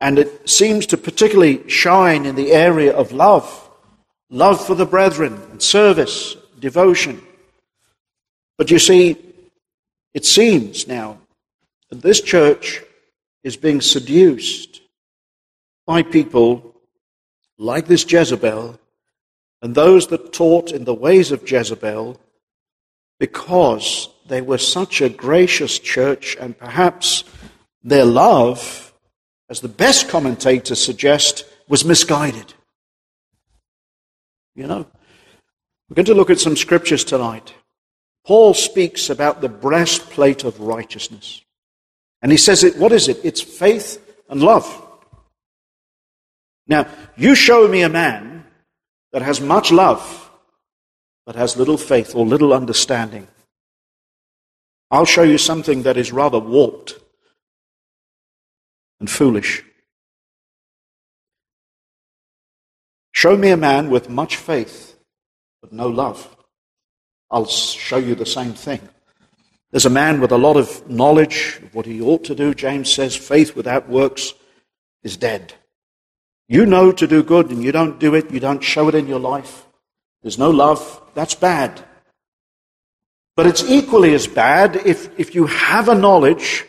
[0.00, 3.70] And it seems to particularly shine in the area of love
[4.30, 7.20] love for the brethren, and service, devotion.
[8.56, 9.16] But you see,
[10.14, 11.18] it seems now
[11.90, 12.82] that this church
[13.42, 14.80] is being seduced
[15.86, 16.74] by people
[17.58, 18.78] like this Jezebel
[19.62, 22.18] and those that taught in the ways of Jezebel
[23.20, 27.22] because they were such a gracious church and perhaps
[27.84, 28.92] their love,
[29.48, 32.54] as the best commentators suggest, was misguided.
[34.56, 34.86] You know,
[35.88, 37.54] we're going to look at some scriptures tonight
[38.24, 41.42] Paul speaks about the breastplate of righteousness.
[42.22, 43.18] And he says it, what is it?
[43.24, 44.86] It's faith and love.
[46.66, 48.44] Now, you show me a man
[49.12, 50.29] that has much love,
[51.26, 53.28] but has little faith or little understanding.
[54.90, 56.98] I'll show you something that is rather warped
[58.98, 59.64] and foolish.
[63.12, 64.96] Show me a man with much faith,
[65.60, 66.36] but no love.
[67.30, 68.80] I'll show you the same thing.
[69.70, 72.54] There's a man with a lot of knowledge of what he ought to do.
[72.54, 74.34] James says, faith without works
[75.04, 75.54] is dead.
[76.48, 79.06] You know to do good and you don't do it, you don't show it in
[79.06, 79.66] your life.
[80.22, 81.00] There's no love.
[81.14, 81.82] That's bad.
[83.36, 86.64] But it's equally as bad if, if you have a knowledge,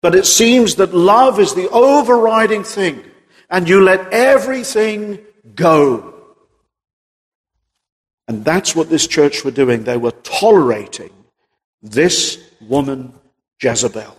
[0.00, 3.04] but it seems that love is the overriding thing,
[3.48, 5.20] and you let everything
[5.54, 6.14] go.
[8.26, 9.84] And that's what this church were doing.
[9.84, 11.10] They were tolerating
[11.82, 13.12] this woman,
[13.60, 14.16] Jezebel.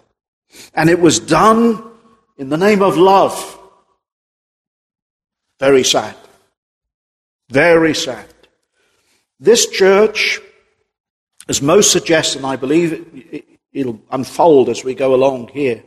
[0.74, 1.84] And it was done
[2.38, 3.60] in the name of love.
[5.60, 6.16] Very sad.
[7.54, 8.26] Very sad.
[9.40, 10.42] This church,
[11.48, 15.84] as most suggest, and I believe it'll unfold as we go along here,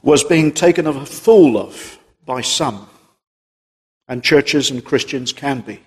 [0.00, 2.88] was being taken of a fool of by some.
[4.08, 5.80] And churches and Christians can be.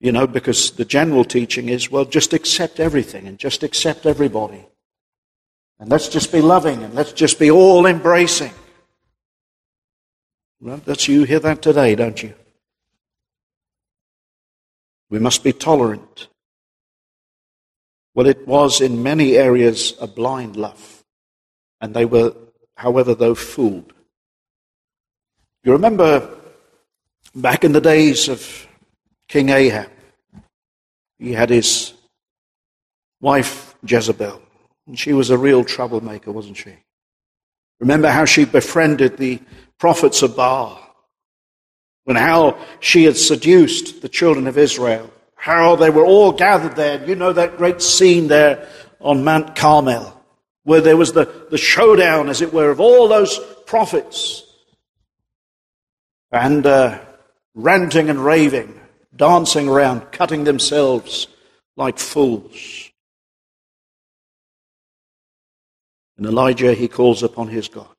[0.00, 4.66] You know, because the general teaching is, well, just accept everything and just accept everybody.
[5.78, 8.54] And let's just be loving and let's just be all embracing.
[10.60, 12.34] Well, that's you hear that today, don't you?
[15.10, 16.28] We must be tolerant.
[18.14, 21.04] Well, it was in many areas a blind love.
[21.80, 22.34] And they were,
[22.76, 23.92] however, though fooled.
[25.62, 26.28] You remember
[27.34, 28.66] back in the days of
[29.28, 29.90] King Ahab.
[31.18, 31.92] He had his
[33.20, 34.40] wife Jezebel,
[34.86, 36.74] and she was a real troublemaker, wasn't she?
[37.80, 39.40] Remember how she befriended the
[39.78, 40.80] prophets of Baal,
[42.06, 47.04] and how she had seduced the children of Israel, how they were all gathered there.
[47.04, 48.68] You know that great scene there
[49.00, 50.12] on Mount Carmel,
[50.62, 54.44] where there was the, the showdown, as it were, of all those prophets.
[56.30, 57.00] And uh,
[57.54, 58.80] ranting and raving,
[59.14, 61.28] dancing around, cutting themselves
[61.76, 62.90] like fools.
[66.16, 67.95] And Elijah, he calls upon his God.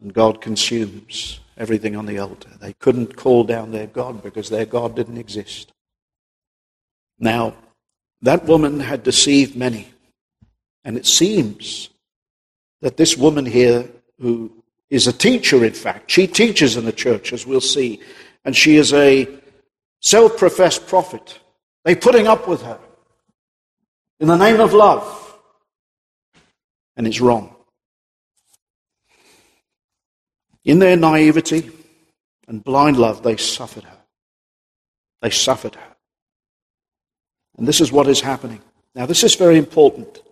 [0.00, 2.48] And God consumes everything on the altar.
[2.60, 5.72] They couldn't call down their God because their God didn't exist.
[7.18, 7.54] Now,
[8.22, 9.88] that woman had deceived many.
[10.84, 11.90] And it seems
[12.80, 13.88] that this woman here,
[14.18, 14.50] who
[14.88, 18.00] is a teacher, in fact, she teaches in the church, as we'll see,
[18.44, 19.28] and she is a
[20.00, 21.38] self professed prophet.
[21.84, 22.78] They're putting up with her
[24.18, 25.16] in the name of love.
[26.96, 27.54] And it's wrong.
[30.64, 31.70] In their naivety
[32.46, 33.98] and blind love, they suffered her.
[35.22, 35.96] They suffered her.
[37.56, 38.60] And this is what is happening.
[38.94, 40.22] Now, this is very important.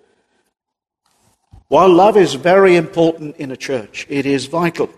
[1.69, 4.91] While love is very important in a church, it is vital.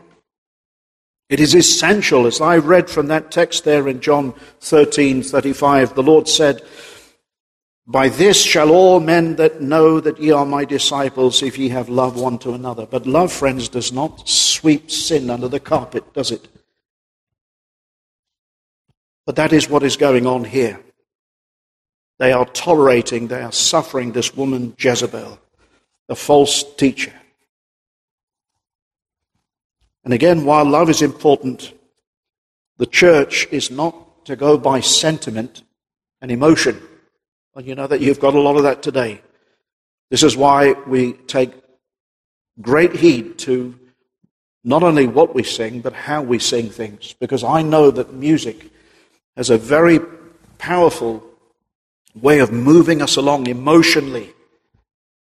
[1.28, 2.26] It is essential.
[2.26, 6.62] As I read from that text there in John 13 35, the Lord said,
[7.90, 11.88] By this shall all men that know that ye are my disciples, if ye have
[11.88, 12.86] love one to another.
[12.86, 16.46] But love, friends, does not sweep sin under the carpet, does it?
[19.26, 20.80] But that is what is going on here.
[22.20, 25.40] They are tolerating, they are suffering this woman Jezebel,
[26.08, 27.12] a false teacher.
[30.04, 31.72] And again, while love is important,
[32.76, 35.64] the church is not to go by sentiment
[36.22, 36.80] and emotion.
[37.54, 39.22] And you know that you've got a lot of that today.
[40.10, 41.52] This is why we take
[42.60, 43.78] great heed to
[44.62, 47.14] not only what we sing, but how we sing things.
[47.18, 48.70] Because I know that music
[49.36, 50.00] has a very
[50.58, 51.24] powerful
[52.14, 54.32] way of moving us along emotionally.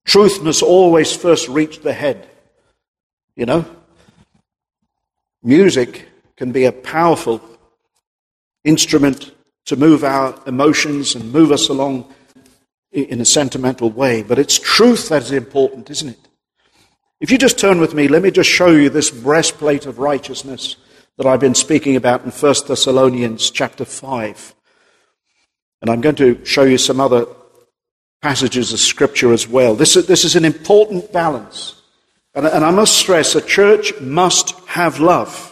[0.05, 2.29] Truth must always first reach the head.
[3.37, 3.65] You know?
[5.43, 7.41] Music can be a powerful
[8.65, 9.33] instrument
[9.67, 12.13] to move our emotions and move us along
[13.03, 14.23] in a sentimental way.
[14.23, 16.29] But it's truth that is important, isn't it?
[17.21, 20.77] If you just turn with me, let me just show you this breastplate of righteousness
[21.17, 24.55] that I've been speaking about in 1 Thessalonians chapter 5.
[25.83, 27.27] And I'm going to show you some other
[28.23, 29.75] passages of Scripture as well.
[29.75, 31.83] This is, this is an important balance.
[32.35, 35.45] And, and I must stress a church must have love.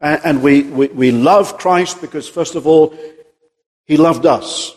[0.00, 2.94] And, we, we, we love Christ because, first of all,
[3.86, 4.75] He loved us.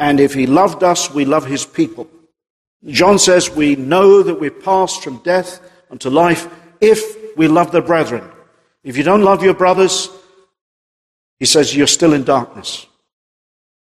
[0.00, 2.10] And if He loved us, we love His people.
[2.86, 6.48] John says we know that we're passed from death unto life
[6.80, 8.28] if we love the brethren.
[8.82, 10.08] If you don't love your brothers,
[11.38, 12.86] he says you're still in darkness.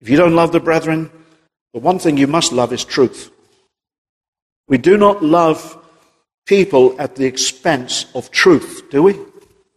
[0.00, 1.10] If you don't love the brethren,
[1.74, 3.30] the one thing you must love is truth.
[4.68, 5.78] We do not love
[6.46, 9.18] people at the expense of truth, do we?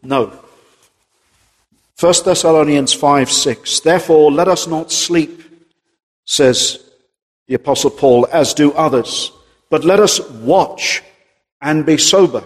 [0.01, 0.31] No.
[1.99, 3.79] 1 Thessalonians 5 6.
[3.81, 5.43] Therefore, let us not sleep,
[6.29, 6.79] says
[7.47, 9.31] the Apostle Paul, as do others,
[9.71, 11.01] but let us watch
[11.59, 12.43] and be sober.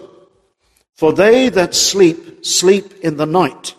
[0.94, 3.74] For they that sleep, sleep in the night,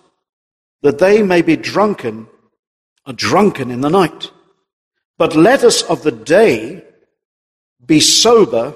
[0.83, 2.27] that they may be drunken
[3.07, 4.31] are drunken in the night.
[5.17, 6.83] But let us of the day
[7.83, 8.75] be sober,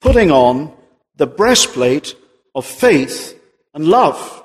[0.00, 0.72] putting on
[1.16, 2.16] the breastplate
[2.54, 3.38] of faith
[3.74, 4.42] and love.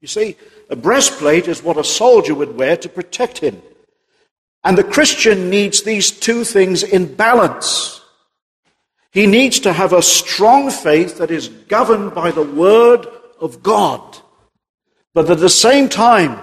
[0.00, 0.36] You see,
[0.68, 3.62] a breastplate is what a soldier would wear to protect him.
[4.64, 8.00] And the Christian needs these two things in balance.
[9.10, 13.06] He needs to have a strong faith that is governed by the Word
[13.40, 14.18] of God.
[15.14, 16.40] But at the same time,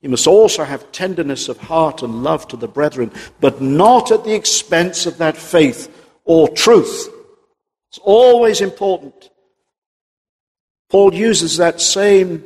[0.00, 4.24] he must also have tenderness of heart and love to the brethren, but not at
[4.24, 5.90] the expense of that faith
[6.24, 7.08] or truth.
[7.90, 9.30] It's always important.
[10.90, 12.44] Paul uses that same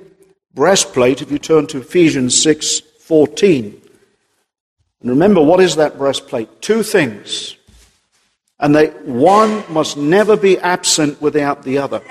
[0.55, 3.81] breastplate if you turn to Ephesians 6 14.
[5.01, 6.61] And remember, what is that breastplate?
[6.61, 7.57] Two things.
[8.59, 12.03] And they, one must never be absent without the other.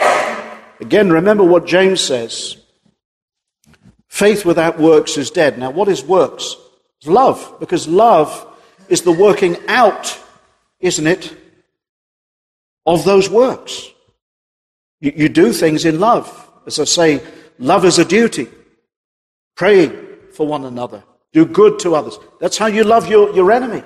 [0.79, 2.57] Again, remember what James says.
[4.07, 5.59] Faith without works is dead.
[5.59, 6.55] Now, what is works?
[7.05, 8.45] Love, because love
[8.89, 10.19] is the working out,
[10.79, 11.35] isn't it,
[12.85, 13.89] of those works.
[15.01, 16.49] You, you do things in love.
[16.65, 17.21] As I say,
[17.59, 18.47] love is a duty.
[19.55, 19.89] Pray
[20.31, 21.03] for one another.
[21.37, 22.17] Do good to others.
[22.39, 23.83] That's how you love your, your enemy.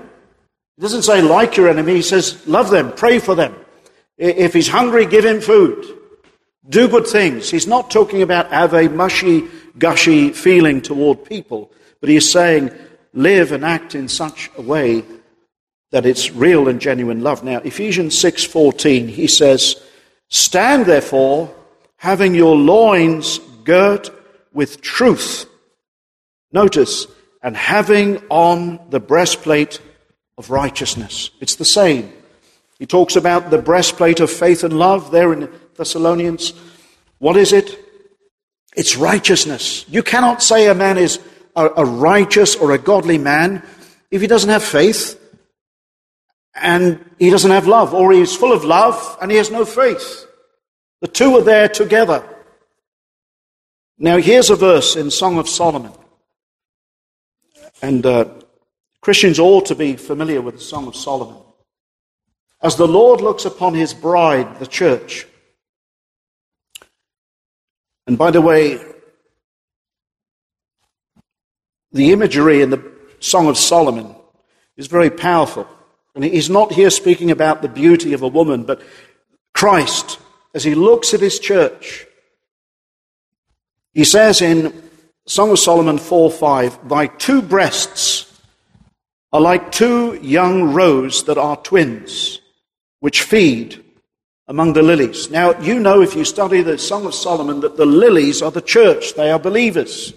[0.78, 3.54] He doesn't say like your enemy, he says love them, pray for them.
[4.18, 5.86] If he's hungry, give him food.
[6.70, 7.50] Do good things.
[7.50, 12.72] He's not talking about have a mushy, gushy feeling toward people, but he's saying,
[13.12, 15.04] live and act in such a way
[15.92, 17.44] that it's real and genuine love.
[17.44, 19.76] Now, Ephesians 6:14, he says,
[20.30, 21.54] "Stand therefore,
[21.98, 24.10] having your loins girt
[24.54, 25.48] with truth."
[26.54, 27.08] Notice,
[27.42, 29.80] and having on the breastplate
[30.38, 31.32] of righteousness.
[31.40, 32.12] It's the same.
[32.80, 36.54] He talks about the breastplate of faith and love there in Thessalonians.
[37.20, 37.78] What is it?
[38.76, 39.86] It's righteousness.
[39.88, 41.20] You cannot say a man is
[41.56, 43.64] a, a righteous or a godly man
[44.10, 45.18] if he doesn't have faith
[46.56, 50.26] and he doesn't have love, or he's full of love and he has no faith.
[51.00, 52.24] The two are there together.
[53.98, 55.94] Now, here's a verse in Song of Solomon.
[57.82, 58.26] And uh,
[59.02, 61.42] Christians ought to be familiar with the Song of Solomon.
[62.62, 65.26] As the Lord looks upon his bride, the church.
[68.06, 68.80] And by the way,
[71.92, 74.16] the imagery in the Song of Solomon
[74.78, 75.68] is very powerful.
[76.14, 78.82] And he's not here speaking about the beauty of a woman, but
[79.54, 80.20] Christ,
[80.54, 82.06] as he looks at his church,
[83.94, 84.91] he says in
[85.28, 88.42] Song of Solomon 4 5, Thy two breasts
[89.32, 92.40] are like two young roes that are twins,
[93.00, 93.84] which feed
[94.48, 95.30] among the lilies.
[95.30, 98.62] Now, you know if you study the Song of Solomon that the lilies are the
[98.62, 100.14] church, they are believers.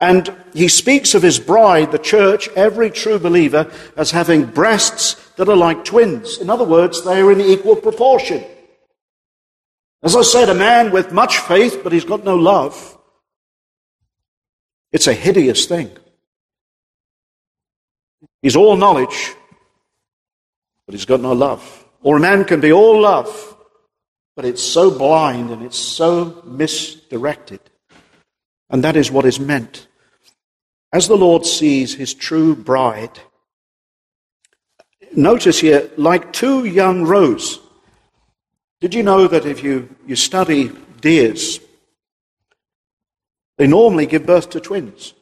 [0.00, 5.48] And he speaks of his bride, the church, every true believer, as having breasts that
[5.48, 6.38] are like twins.
[6.38, 8.44] In other words, they are in equal proportion.
[10.02, 12.98] As I said, a man with much faith, but he's got no love,
[14.92, 15.90] it's a hideous thing.
[18.42, 19.34] He's all knowledge,
[20.86, 21.84] but he's got no love.
[22.02, 23.56] Or a man can be all love,
[24.34, 27.60] but it's so blind and it's so misdirected.
[28.68, 29.86] And that is what is meant.
[30.92, 33.18] As the Lord sees his true bride,
[35.14, 37.60] notice here, like two young roes.
[38.80, 41.60] Did you know that if you, you study deers,
[43.62, 45.14] they normally give birth to twins?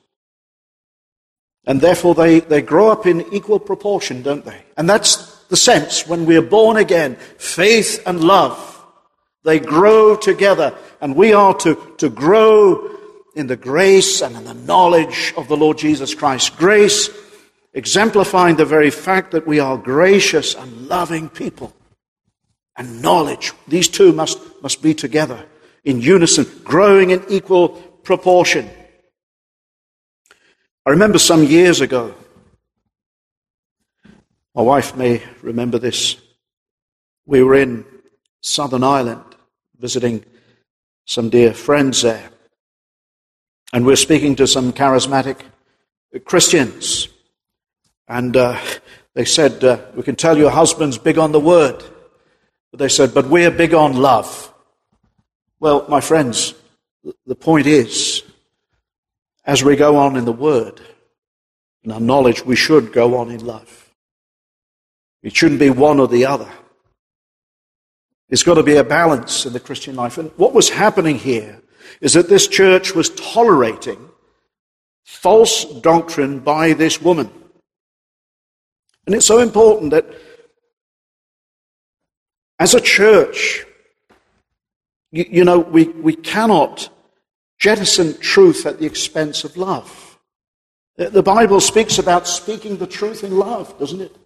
[1.67, 4.63] And therefore, they, they grow up in equal proportion, don't they?
[4.79, 8.83] And that's the sense when we are born again faith and love.
[9.45, 12.97] They grow together, and we are to, to grow
[13.37, 16.57] in the grace and in the knowledge of the Lord Jesus Christ.
[16.57, 17.11] Grace
[17.75, 21.75] exemplifying the very fact that we are gracious and loving people.
[22.75, 25.45] And knowledge, these two must, must be together
[25.85, 28.69] in unison, growing in equal proportion.
[30.85, 32.13] I remember some years ago,
[34.53, 36.17] my wife may remember this.
[37.25, 37.85] We were in
[38.41, 39.37] Southern Ireland
[39.79, 40.25] visiting
[41.07, 42.31] some dear friends there.
[43.73, 45.39] And we're speaking to some charismatic
[46.25, 47.07] Christians.
[48.09, 48.61] And uh,
[49.15, 51.81] they said, uh, We can tell your husband's big on the word.
[52.73, 54.53] But they said, But we're big on love.
[55.61, 56.55] Well, my friends,
[57.27, 58.23] the point is,
[59.45, 60.81] as we go on in the Word,
[61.83, 63.93] in our knowledge, we should go on in love.
[65.23, 66.49] It shouldn't be one or the other.
[68.29, 70.19] There's got to be a balance in the Christian life.
[70.19, 71.61] And what was happening here
[72.01, 74.09] is that this church was tolerating
[75.05, 77.31] false doctrine by this woman.
[79.07, 80.07] And it's so important that
[82.61, 83.65] as a church,
[85.13, 86.89] you, you know, we, we cannot
[87.59, 90.19] jettison truth at the expense of love.
[90.97, 94.17] The Bible speaks about speaking the truth in love, doesn't it?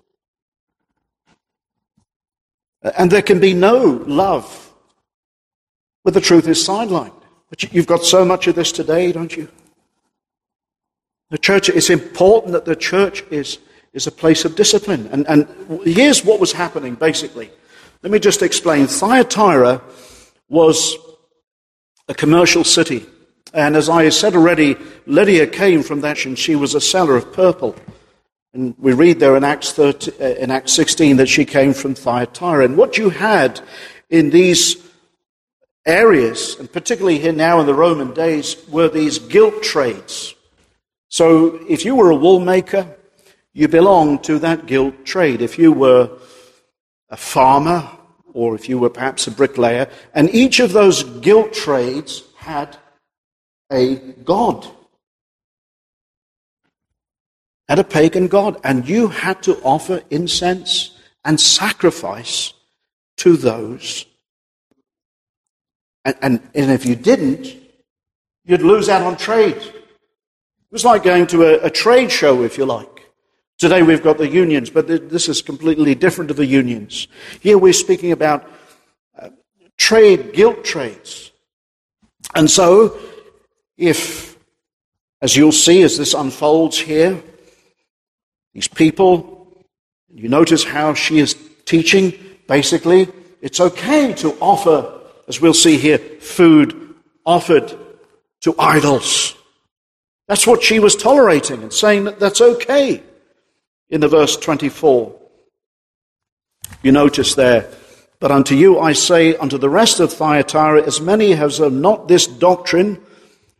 [2.97, 4.72] And there can be no love
[6.03, 7.14] where the truth is sidelined.
[7.49, 9.49] But you've got so much of this today, don't you?
[11.30, 13.59] The church, it's important that the church is,
[13.93, 15.09] is a place of discipline.
[15.12, 17.51] And, and here's what was happening, basically.
[18.03, 18.87] Let me just explain.
[18.87, 19.80] Thyatira
[20.49, 20.97] was
[22.09, 23.07] a commercial city.
[23.53, 24.77] And as I said already,
[25.07, 27.77] Lydia came from that, and she was a seller of purple.
[28.53, 31.95] And we read there in Acts, 30, uh, in Acts 16 that she came from
[31.95, 32.65] Thyatira.
[32.65, 33.61] And what you had
[34.11, 34.77] in these
[35.87, 40.35] areas, and particularly here now in the Roman days, were these guild trades.
[41.09, 42.97] So if you were a wool maker,
[43.53, 45.43] you belonged to that guild trade.
[45.43, 46.11] If you were
[47.09, 47.89] a farmer,
[48.35, 52.76] or if you were perhaps a bricklayer, and each of those guild trades had
[53.72, 54.66] a god,
[57.68, 62.53] had a pagan god, and you had to offer incense and sacrifice
[63.16, 64.05] to those.
[66.05, 67.57] And, and, and if you didn't,
[68.45, 69.57] you'd lose out on trade.
[69.57, 69.72] It
[70.70, 72.94] was like going to a, a trade show, if you like.
[73.59, 77.07] Today we've got the unions, but this is completely different to the unions.
[77.41, 78.51] Here we're speaking about
[79.17, 79.31] uh,
[79.79, 81.31] trade, guild trades.
[82.35, 82.99] And so,
[83.77, 84.37] if,
[85.23, 87.23] as you'll see as this unfolds here,
[88.55, 89.65] these people,
[90.13, 92.13] you notice how she is teaching,
[92.49, 93.09] basically,
[93.41, 97.73] it's okay to offer, as we'll see here, food offered
[98.41, 99.37] to idols.
[100.27, 103.03] That's what she was tolerating and saying that that's okay
[103.91, 105.14] in the verse 24.
[106.82, 107.70] You notice there,
[108.20, 112.09] but unto you I say, unto the rest of Thyatira, as many as have not
[112.09, 113.01] this doctrine,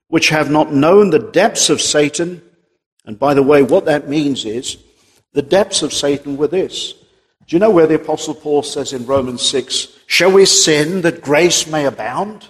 [0.09, 2.43] which have not known the depths of Satan,
[3.05, 4.79] and by the way, what that means is,
[5.33, 6.95] the depths of Satan were this.
[7.47, 11.21] Do you know where the Apostle Paul says in Romans 6, Shall we sin that
[11.21, 12.49] grace may abound?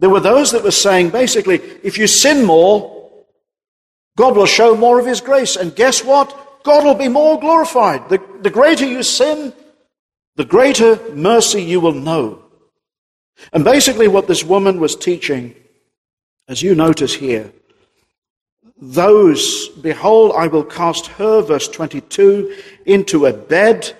[0.00, 3.24] There were those that were saying, basically, if you sin more,
[4.16, 5.56] God will show more of His grace.
[5.56, 6.43] And guess what?
[6.64, 8.08] God will be more glorified.
[8.08, 9.52] The, the greater you sin,
[10.36, 12.42] the greater mercy you will know.
[13.52, 15.54] And basically, what this woman was teaching,
[16.48, 17.52] as you notice here,
[18.80, 22.56] those, behold, I will cast her, verse 22,
[22.86, 23.94] into a bed,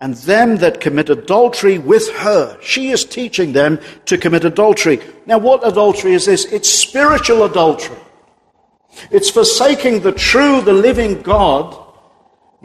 [0.00, 2.58] and them that commit adultery with her.
[2.62, 5.00] She is teaching them to commit adultery.
[5.26, 6.44] Now, what adultery is this?
[6.46, 7.98] It's spiritual adultery.
[9.10, 11.85] It's forsaking the true, the living God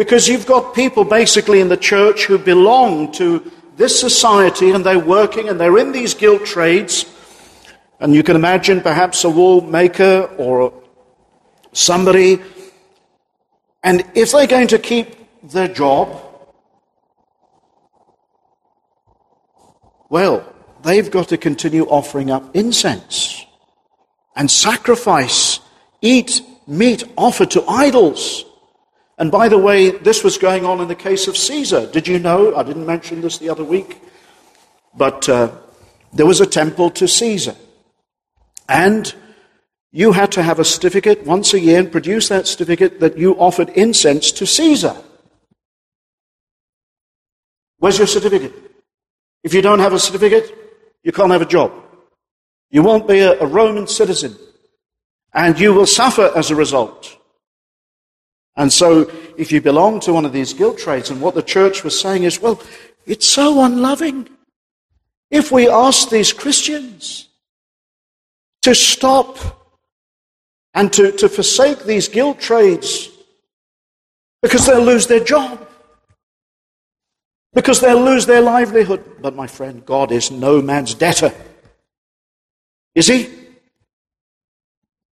[0.02, 4.98] because you've got people basically in the church who belong to this society and they're
[4.98, 7.06] working and they're in these guild trades.
[8.00, 10.74] And you can imagine perhaps a wool maker or
[11.72, 12.42] somebody.
[13.84, 15.08] And if they're going to keep
[15.44, 16.20] their job,
[20.10, 23.46] well, they've got to continue offering up incense
[24.36, 25.60] and sacrifice,
[26.02, 28.46] eat meat offered to idols.
[29.18, 31.86] And by the way, this was going on in the case of Caesar.
[31.86, 32.56] Did you know?
[32.56, 34.02] I didn't mention this the other week.
[34.96, 35.52] But uh,
[36.14, 37.56] there was a temple to Caesar.
[38.68, 39.14] And
[39.92, 43.34] you had to have a certificate once a year and produce that certificate that you
[43.34, 44.96] offered incense to Caesar.
[47.78, 48.54] Where's your certificate?
[49.44, 50.56] If you don't have a certificate,
[51.04, 51.74] you can't have a job.
[52.70, 54.38] You won't be a, a Roman citizen.
[55.34, 57.18] And you will suffer as a result.
[58.56, 61.84] And so, if you belong to one of these guild trades, and what the church
[61.84, 62.62] was saying is, well,
[63.06, 64.28] it's so unloving.
[65.30, 67.30] If we ask these Christians
[68.64, 69.38] to stop
[70.74, 73.10] and to, to forsake these guild trades
[74.42, 75.68] because they'll lose their job,
[77.54, 79.04] because they'll lose their livelihood.
[79.22, 81.34] But my friend, God is no man's debtor.
[82.96, 83.30] Is he?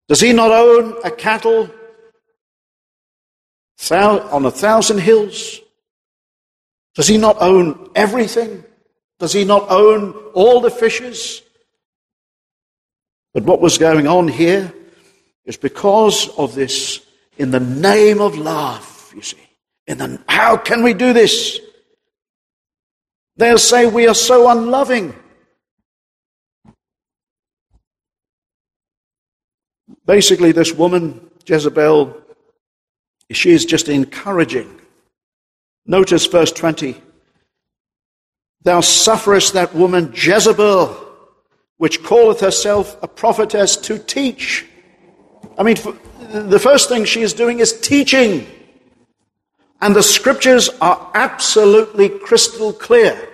[0.08, 1.70] Does he not own a cattle
[3.92, 5.60] on a thousand hills?
[6.96, 8.64] Does he not own everything?
[9.20, 11.42] Does he not own all the fishes?
[13.34, 14.74] But what was going on here
[15.46, 17.06] is because of this,
[17.38, 19.38] in the name of love, you see.
[19.88, 21.60] In the, how can we do this?
[23.38, 25.16] They'll say we are so unloving.
[30.06, 32.16] Basically, this woman, Jezebel,
[33.32, 34.80] she is just encouraging.
[35.86, 36.96] Notice verse 20.
[38.64, 40.96] Thou sufferest that woman Jezebel,
[41.78, 44.66] which calleth herself a prophetess, to teach.
[45.58, 45.78] I mean,
[46.30, 48.48] the first thing she is doing is teaching.
[49.82, 53.30] And the scriptures are absolutely crystal clear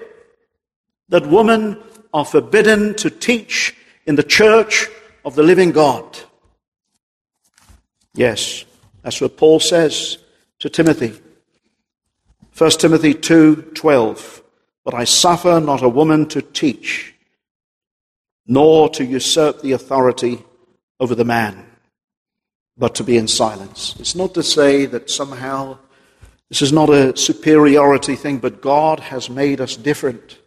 [1.10, 1.82] that women
[2.14, 3.76] are forbidden to teach
[4.06, 4.88] in the church
[5.24, 6.20] of the living God.
[8.14, 8.64] Yes.
[9.06, 10.18] That's what Paul says
[10.58, 11.14] to Timothy.
[12.58, 14.42] 1 Timothy 2:12
[14.84, 17.14] But I suffer not a woman to teach
[18.48, 20.44] nor to usurp the authority
[21.00, 21.68] over the man
[22.78, 23.96] but to be in silence.
[24.00, 25.78] It's not to say that somehow
[26.50, 30.40] this is not a superiority thing but God has made us different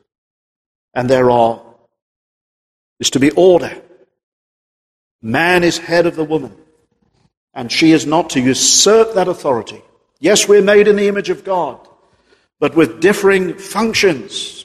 [0.95, 1.63] and there are
[2.99, 3.81] is to be order.
[5.23, 6.57] Man is head of the woman
[7.55, 9.83] and she is not to usurp that authority.
[10.21, 11.79] Yes, we're made in the image of God,
[12.61, 14.65] but with differing functions.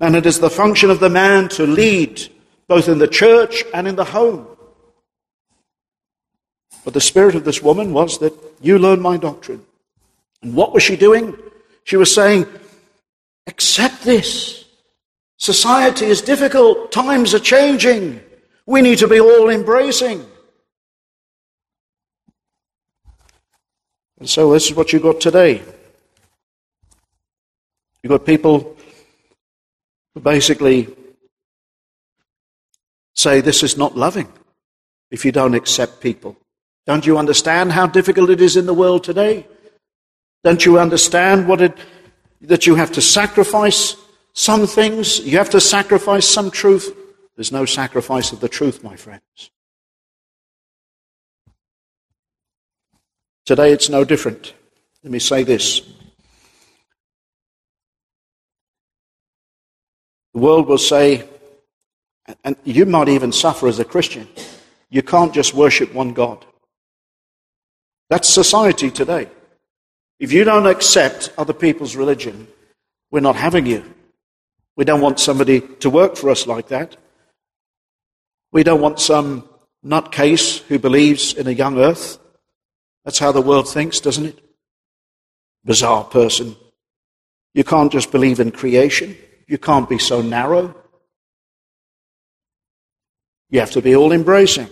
[0.00, 2.22] And it is the function of the man to lead
[2.68, 4.46] both in the church and in the home.
[6.84, 9.64] But the spirit of this woman was that you learn my doctrine.
[10.42, 11.36] And what was she doing?
[11.84, 12.46] She was saying,
[13.46, 14.64] accept this.
[15.38, 16.92] Society is difficult.
[16.92, 18.20] Times are changing.
[18.66, 20.24] We need to be all embracing.
[24.18, 25.62] And so this is what you've got today.
[28.02, 28.76] You've got people
[30.14, 30.88] who basically
[33.14, 34.32] say this is not loving
[35.10, 36.36] if you don't accept people.
[36.86, 39.46] Don't you understand how difficult it is in the world today?
[40.42, 41.76] Don't you understand what it,
[42.40, 43.96] that you have to sacrifice
[44.32, 45.20] some things?
[45.20, 46.96] You have to sacrifice some truth.
[47.36, 49.50] There's no sacrifice of the truth, my friends.
[53.48, 54.52] Today it's no different.
[55.02, 55.80] Let me say this.
[60.34, 61.26] The world will say,
[62.44, 64.28] and you might even suffer as a Christian,
[64.90, 66.44] you can't just worship one God.
[68.10, 69.30] That's society today.
[70.20, 72.48] If you don't accept other people's religion,
[73.10, 73.82] we're not having you.
[74.76, 76.98] We don't want somebody to work for us like that.
[78.52, 79.48] We don't want some
[79.82, 82.18] nutcase who believes in a young earth.
[83.08, 84.38] That's how the world thinks, doesn't it?
[85.64, 86.54] Bizarre person.
[87.54, 89.16] You can't just believe in creation.
[89.46, 90.74] You can't be so narrow.
[93.48, 94.68] You have to be all embracing.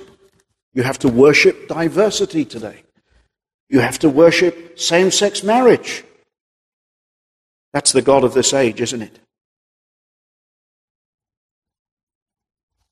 [0.75, 2.83] You have to worship diversity today.
[3.71, 6.05] You have to worship same sex marriage.
[7.73, 9.19] That's the God of this age, isn't it?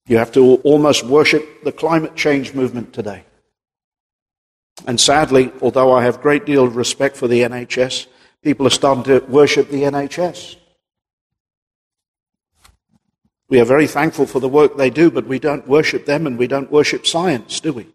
[0.07, 3.27] You have to almost worship the climate change movement today.
[4.87, 8.07] And sadly, although I have a great deal of respect for the NHS,
[8.43, 10.57] people are starting to worship the NHS.
[13.49, 16.39] We are very thankful for the work they do, but we don't worship them and
[16.39, 17.87] we don't worship science, do we?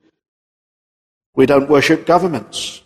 [1.36, 2.82] We don't worship governments.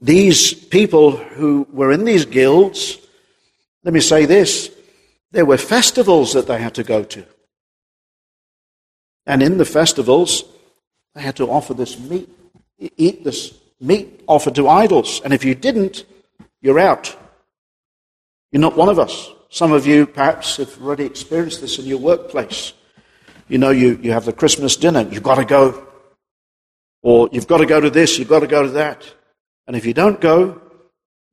[0.00, 2.98] These people who were in these guilds,
[3.84, 4.70] let me say this,
[5.30, 7.24] there were festivals that they had to go to.
[9.26, 10.44] And in the festivals,
[11.14, 12.28] they had to offer this meat,
[12.78, 15.20] eat this meat offered to idols.
[15.24, 16.04] And if you didn't,
[16.60, 17.16] you're out.
[18.50, 19.30] You're not one of us.
[19.48, 22.72] Some of you perhaps have already experienced this in your workplace.
[23.48, 25.86] You know, you, you have the Christmas dinner, you've got to go.
[27.02, 29.12] Or you've got to go to this, you've got to go to that.
[29.66, 30.60] And if you don't go,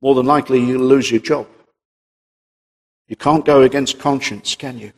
[0.02, 1.46] more than likely you'll lose your job.
[3.08, 4.92] You can't go against conscience, can you?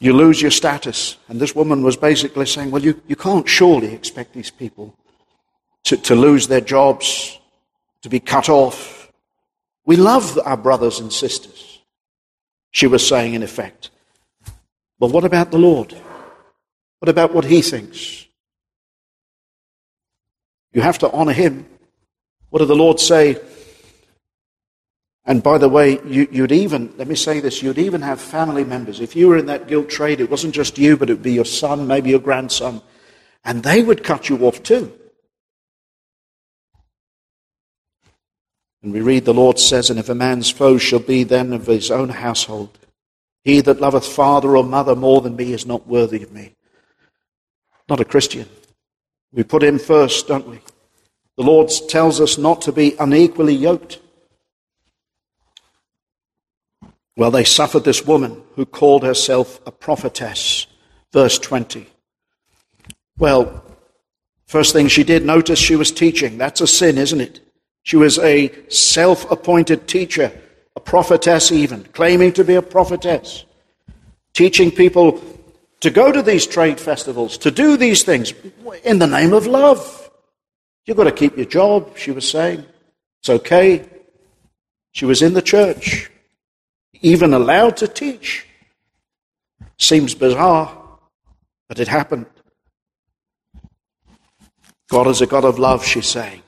[0.00, 1.16] You lose your status.
[1.28, 4.96] And this woman was basically saying, well, you, you can't surely expect these people
[5.84, 7.38] to, to lose their jobs,
[8.02, 9.10] to be cut off.
[9.84, 11.80] We love our brothers and sisters,
[12.70, 13.90] she was saying in effect.
[14.98, 15.94] But what about the Lord?
[16.98, 18.26] What about what he thinks?
[20.72, 21.66] You have to honor him.
[22.50, 23.40] What did the Lord say?
[25.28, 28.64] And by the way, you, would even, let me say this, you'd even have family
[28.64, 28.98] members.
[28.98, 31.34] If you were in that guild trade, it wasn't just you, but it would be
[31.34, 32.80] your son, maybe your grandson,
[33.44, 34.90] and they would cut you off too.
[38.82, 41.66] And we read the Lord says, And if a man's foe shall be then of
[41.66, 42.78] his own household,
[43.44, 46.54] he that loveth father or mother more than me is not worthy of me.
[47.86, 48.48] Not a Christian.
[49.30, 50.60] We put him first, don't we?
[51.36, 54.00] The Lord tells us not to be unequally yoked.
[57.18, 60.68] Well, they suffered this woman who called herself a prophetess.
[61.12, 61.84] Verse 20.
[63.18, 63.64] Well,
[64.46, 66.38] first thing she did, notice she was teaching.
[66.38, 67.40] That's a sin, isn't it?
[67.82, 70.30] She was a self appointed teacher,
[70.76, 73.44] a prophetess even, claiming to be a prophetess,
[74.32, 75.20] teaching people
[75.80, 78.32] to go to these trade festivals, to do these things
[78.84, 80.08] in the name of love.
[80.86, 82.64] You've got to keep your job, she was saying.
[83.22, 83.84] It's okay.
[84.92, 86.12] She was in the church,
[87.02, 88.46] even allowed to teach.
[89.78, 90.76] Seems bizarre,
[91.68, 92.26] but it happened.
[94.90, 96.42] God is a God of love, she's saying.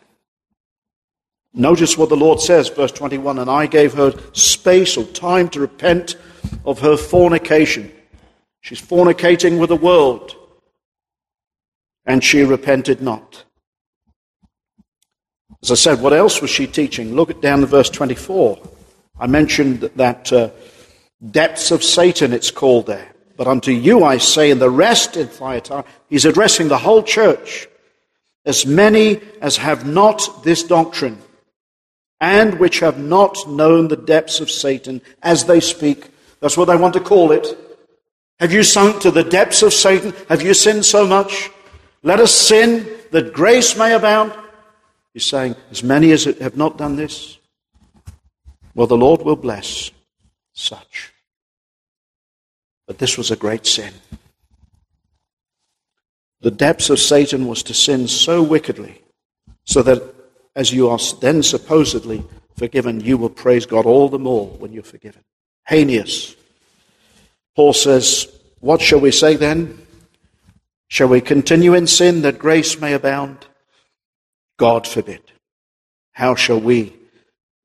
[1.53, 5.61] Notice what the Lord says, verse 21 And I gave her space or time to
[5.61, 6.17] repent
[6.65, 7.93] of her fornication.
[8.61, 10.37] She's fornicating with the world.
[12.07, 13.45] And she repented not.
[15.63, 17.15] As I said, what else was she teaching?
[17.15, 18.59] Look at down to verse 24.
[19.21, 20.51] I mentioned that uh,
[21.31, 23.13] depths of Satan, it's called there.
[23.37, 27.69] But unto you I say, and the rest in Thyatira, he's addressing the whole church,
[28.47, 31.19] as many as have not this doctrine,
[32.21, 36.11] and which have not known the depths of Satan as they speak.
[36.41, 37.47] That's what they want to call it.
[38.41, 40.15] Have you sunk to the depths of Satan?
[40.31, 41.51] Have you sinned so much?
[42.03, 44.33] Let us sin that grace may abound.
[45.13, 47.37] He's saying, as many as have not done this,
[48.75, 49.91] well, the Lord will bless
[50.53, 51.13] such.
[52.87, 53.93] But this was a great sin.
[56.41, 59.03] The depths of Satan was to sin so wickedly
[59.65, 60.03] so that
[60.57, 62.25] as you are then supposedly
[62.57, 65.23] forgiven, you will praise God all the more when you're forgiven.
[65.69, 66.35] Heinous.
[67.55, 68.27] Paul says,
[68.61, 69.87] What shall we say then?
[70.89, 73.47] Shall we continue in sin that grace may abound?
[74.59, 75.23] God forbid.
[76.13, 76.93] How shall we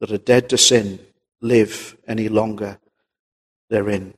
[0.05, 0.99] that are dead to sin
[1.41, 2.77] live any longer
[3.69, 4.13] therein?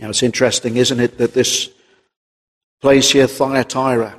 [0.00, 1.70] Now it's interesting, isn't it, that this
[2.80, 4.16] place here, Thyatira,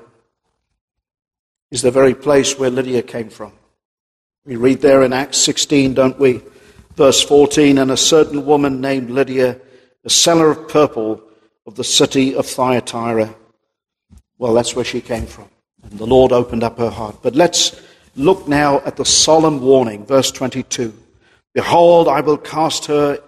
[1.72, 3.54] is the very place where Lydia came from.
[4.46, 6.42] We read there in Acts 16, don't we?
[6.96, 9.60] Verse 14, and a certain woman named Lydia,
[10.04, 11.24] a seller of purple
[11.66, 13.34] of the city of Thyatira.
[14.38, 15.48] Well, that's where she came from.
[15.84, 17.20] And the Lord opened up her heart.
[17.22, 17.82] But let's
[18.16, 20.94] look now at the solemn warning, verse 22.
[21.54, 23.20] Behold, I will cast her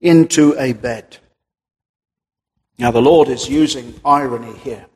[0.00, 1.18] into a bed.
[2.78, 4.86] Now, the Lord is using irony here,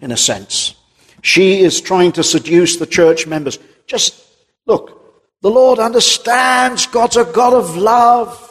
[0.00, 0.74] in a sense.
[1.22, 3.58] She is trying to seduce the church members.
[3.86, 4.22] Just
[4.66, 5.00] look,
[5.40, 8.46] the Lord understands God's a God of love.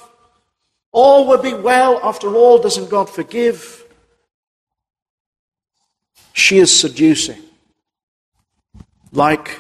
[0.91, 1.99] All will be well.
[2.01, 3.83] After all, doesn't God forgive?
[6.33, 7.41] She is seducing,
[9.11, 9.59] like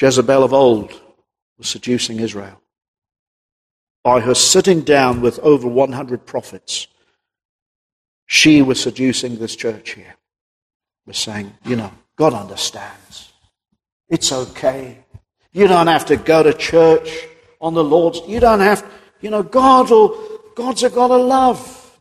[0.00, 0.98] Jezebel of old
[1.58, 2.60] was seducing Israel.
[4.02, 6.86] By her sitting down with over 100 prophets,
[8.24, 10.16] she was seducing this church here.
[11.06, 13.32] Was saying, you know, God understands.
[14.08, 15.04] It's okay.
[15.52, 17.26] You don't have to go to church
[17.60, 18.20] on the Lord's.
[18.26, 18.88] You don't have,
[19.20, 21.98] you know, God will, God's a God of love.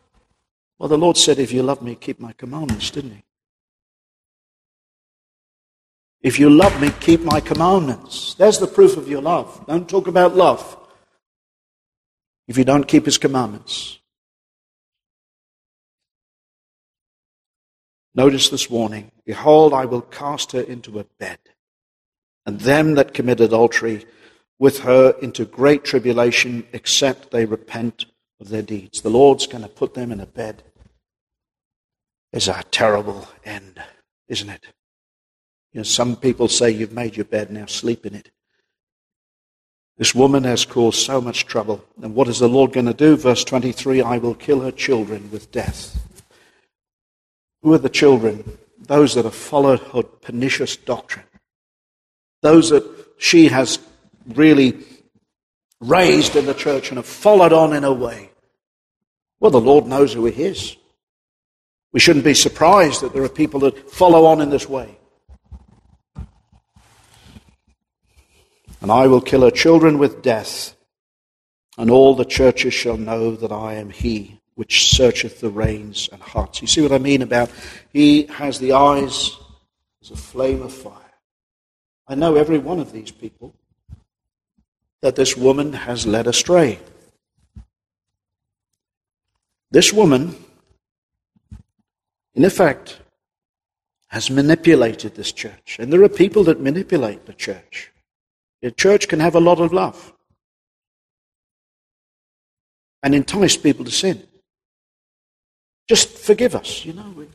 [0.78, 3.24] Well, the Lord said, if you love me, keep my commandments, didn't he?
[6.22, 8.34] If you love me, keep my commandments.
[8.34, 9.66] There's the proof of your love.
[9.68, 10.78] Don't talk about love
[12.48, 14.00] if you don't keep his commandments.
[18.16, 21.40] Notice this warning Behold, I will cast her into a bed
[22.46, 24.06] and them that commit adultery
[24.58, 28.06] with her into great tribulation, except they repent
[28.42, 29.02] of their deeds.
[29.02, 30.64] The Lord's going to put them in a bed.
[32.34, 33.82] Is a terrible end,
[34.28, 34.66] isn't it?
[35.74, 38.32] You know, some people say you've made your bed, now sleep in it.
[39.98, 41.84] This woman has caused so much trouble.
[42.02, 43.18] And what is the Lord going to do?
[43.18, 45.98] Verse 23 I will kill her children with death.
[47.62, 48.58] Who are the children?
[48.80, 51.26] Those that have followed her pernicious doctrine
[52.42, 52.84] those that
[53.18, 53.80] she has
[54.28, 54.78] really
[55.82, 58.30] raised in the church and have followed on in a way.
[59.40, 60.76] Well, the Lord knows who He is.
[61.92, 64.99] We shouldn't be surprised that there are people that follow on in this way.
[68.82, 70.76] And I will kill her children with death,
[71.78, 76.22] and all the churches shall know that I am He which searcheth the reins and
[76.22, 76.62] hearts.
[76.62, 77.50] You see what I mean about
[77.94, 79.38] He has the eyes
[80.02, 80.94] as a flame of fire.
[82.08, 83.54] I know every one of these people
[85.02, 86.80] that this woman has led astray.
[89.72, 90.36] This woman,
[92.34, 93.00] in effect,
[94.08, 95.78] has manipulated this church.
[95.80, 97.92] And there are people that manipulate the church.
[98.62, 100.14] The church can have a lot of love
[103.02, 104.24] and entice people to sin.
[105.88, 107.14] Just forgive us, you know.
[107.16, 107.28] We,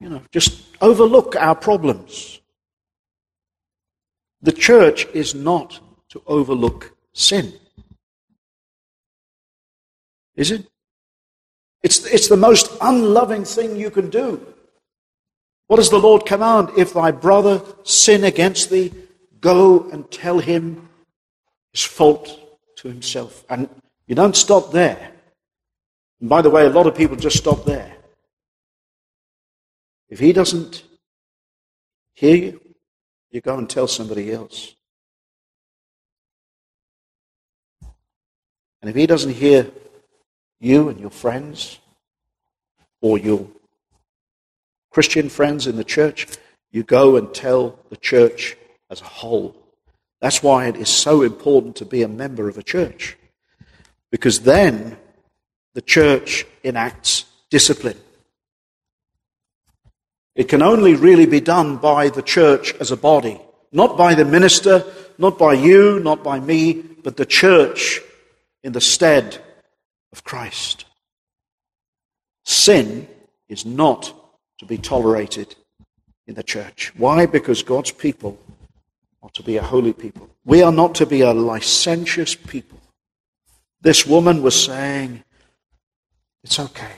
[0.00, 2.40] you know, just overlook our problems.
[4.42, 7.52] The church is not to overlook sin.
[10.36, 10.66] Is it?
[11.82, 14.44] It's, it's the most unloving thing you can do.
[15.68, 16.70] What does the Lord command?
[16.76, 18.92] If thy brother sin against thee,
[19.40, 20.88] go and tell him
[21.72, 22.28] his fault
[22.76, 23.44] to himself.
[23.48, 23.68] And
[24.06, 25.12] you don't stop there.
[26.20, 27.94] And by the way, a lot of people just stop there.
[30.08, 30.82] If he doesn't
[32.14, 32.60] hear you,
[33.30, 34.74] you go and tell somebody else.
[38.80, 39.70] And if he doesn't hear
[40.60, 41.78] you and your friends,
[43.00, 43.46] or your
[44.90, 46.26] Christian friends in the church,
[46.70, 48.56] you go and tell the church
[48.90, 49.56] as a whole.
[50.20, 53.16] That's why it is so important to be a member of a church.
[54.10, 54.96] Because then
[55.74, 57.98] the church enacts discipline.
[60.34, 63.40] It can only really be done by the church as a body,
[63.72, 64.84] not by the minister,
[65.18, 68.00] not by you, not by me, but the church
[68.62, 69.38] in the stead
[70.12, 70.84] of Christ.
[72.44, 73.08] Sin
[73.48, 74.12] is not
[74.58, 75.54] to be tolerated
[76.26, 76.92] in the church.
[76.96, 77.26] Why?
[77.26, 78.38] Because God's people
[79.22, 80.28] are to be a holy people.
[80.44, 82.78] We are not to be a licentious people.
[83.80, 85.24] This woman was saying,
[86.44, 86.96] it's okay.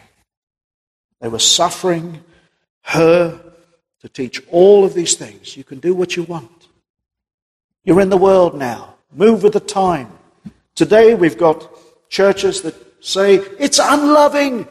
[1.21, 2.23] They were suffering
[2.83, 3.41] her
[4.01, 5.57] to teach all of these things.
[5.57, 6.69] You can do what you want.
[7.85, 8.95] You're in the world now.
[9.13, 10.11] Move with the time.
[10.75, 11.69] Today we've got
[12.09, 14.69] churches that say it's unloving.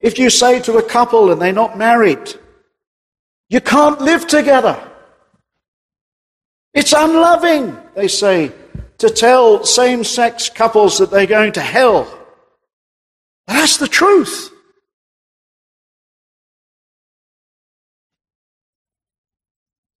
[0.00, 2.34] If you say to a couple and they're not married,
[3.48, 4.78] you can't live together.
[6.76, 8.52] It's unloving, they say,
[8.98, 12.06] to tell same sex couples that they're going to hell.
[13.46, 14.50] That's the truth.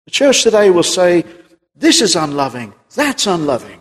[0.04, 1.24] The church today will say,
[1.74, 3.80] This is unloving, that's unloving.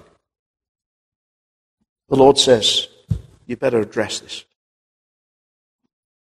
[2.08, 2.88] The Lord says,
[3.46, 4.46] You better address this.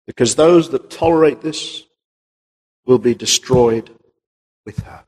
[0.06, 1.84] Because those that tolerate this
[2.84, 3.88] will be destroyed
[4.66, 5.04] with her.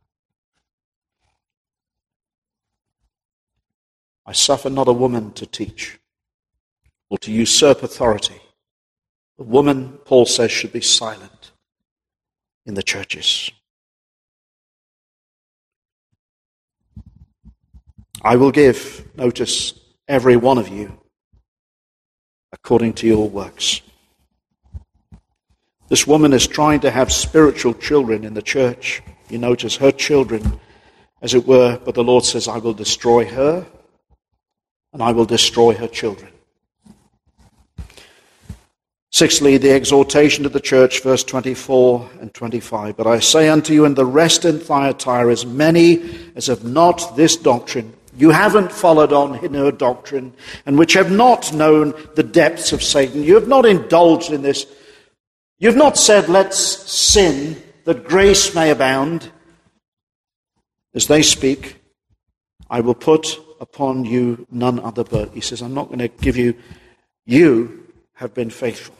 [4.24, 5.98] I suffer not a woman to teach
[7.10, 8.40] or to usurp authority.
[9.38, 11.52] The woman, Paul says, should be silent
[12.64, 13.50] in the churches.
[18.22, 19.74] I will give, notice,
[20.06, 20.98] every one of you
[22.52, 23.80] according to your works.
[25.88, 29.02] This woman is trying to have spiritual children in the church.
[29.28, 30.60] You notice her children,
[31.20, 33.66] as it were, but the Lord says, I will destroy her
[34.92, 36.30] and I will destroy her children.
[39.10, 42.96] Sixthly, the exhortation to the church, verse 24 and 25.
[42.96, 46.02] But I say unto you, and the rest in Thyatira, as many
[46.34, 50.32] as have not this doctrine, you haven't followed on in her doctrine,
[50.64, 53.22] and which have not known the depths of Satan.
[53.22, 54.66] You have not indulged in this.
[55.58, 59.30] You've not said, let's sin that grace may abound.
[60.94, 61.76] As they speak,
[62.68, 65.32] I will put upon you none other but.
[65.32, 66.54] He says, I'm not going to give you,
[67.24, 68.96] you have been faithful.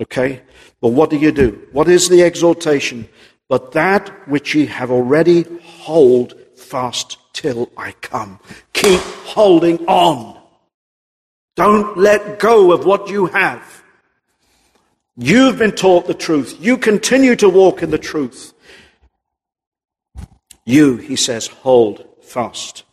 [0.00, 0.40] Okay?
[0.80, 1.66] But what do you do?
[1.72, 3.08] What is the exhortation?
[3.48, 8.38] But that which ye have already hold fast till I come.
[8.72, 10.40] Keep holding on.
[11.56, 13.82] Don't let go of what you have.
[15.16, 16.56] You've been taught the truth.
[16.60, 18.52] You continue to walk in the truth.
[20.64, 22.84] You, he says, hold fast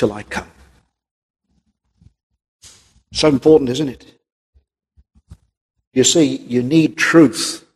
[0.00, 0.50] till I come.
[3.12, 4.18] So important, isn't it?
[5.92, 7.66] You see, you need truth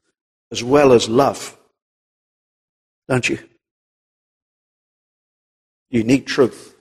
[0.50, 1.54] as well as love,
[3.08, 3.38] don't you?
[5.90, 6.74] You need truth.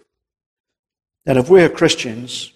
[1.26, 2.54] And if we're Christians,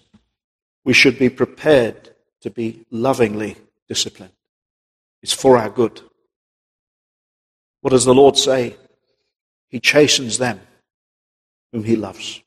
[0.85, 3.57] we should be prepared to be lovingly
[3.89, 4.38] disciplined.
[5.21, 5.99] It's for our good.
[7.81, 8.77] What does the Lord say?
[9.67, 10.61] He chastens them
[11.73, 12.41] whom he loves.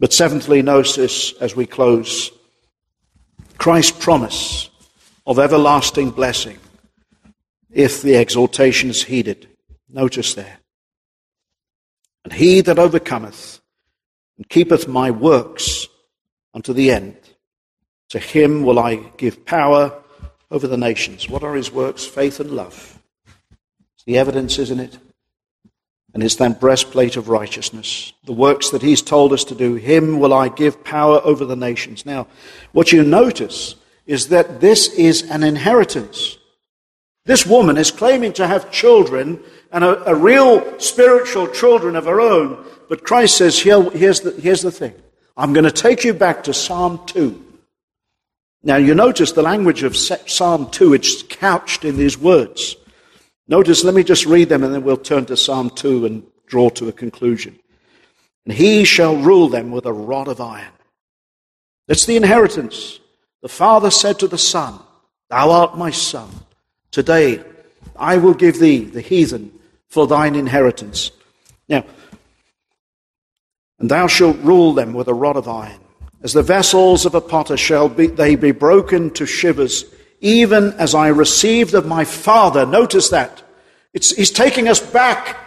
[0.00, 2.30] But seventhly, notice as we close
[3.58, 4.70] Christ's promise
[5.26, 6.58] of everlasting blessing
[7.70, 9.46] if the exhortation is heeded.
[9.90, 10.58] Notice there.
[12.24, 13.60] And he that overcometh
[14.38, 15.86] and keepeth my works
[16.54, 17.16] unto the end,
[18.08, 20.02] to him will I give power
[20.50, 21.28] over the nations.
[21.28, 22.06] What are his works?
[22.06, 22.98] Faith and love.
[24.06, 24.98] The evidence, isn't it?
[26.12, 28.12] And is that breastplate of righteousness.
[28.24, 31.56] The works that he's told us to do, him will I give power over the
[31.56, 32.04] nations.
[32.04, 32.26] Now,
[32.72, 36.36] what you notice is that this is an inheritance.
[37.26, 39.40] This woman is claiming to have children
[39.70, 44.32] and a, a real spiritual children of her own, but Christ says, Here, here's, the,
[44.32, 44.94] here's the thing.
[45.36, 47.46] I'm going to take you back to Psalm 2.
[48.62, 52.76] Now, you notice the language of Psalm 2, it's couched in these words.
[53.50, 56.70] Notice, let me just read them and then we'll turn to Psalm 2 and draw
[56.70, 57.58] to a conclusion.
[58.46, 60.72] And he shall rule them with a rod of iron.
[61.88, 63.00] That's the inheritance.
[63.42, 64.78] The Father said to the Son,
[65.30, 66.30] Thou art my Son.
[66.92, 67.42] Today
[67.96, 69.50] I will give thee, the heathen,
[69.88, 71.10] for thine inheritance.
[71.68, 71.84] Now,
[73.80, 75.80] and thou shalt rule them with a rod of iron.
[76.22, 79.86] As the vessels of a potter shall be, they be broken to shivers
[80.20, 82.66] even as I received of my Father.
[82.66, 83.42] Notice that.
[83.92, 85.38] It's, he's taking us back,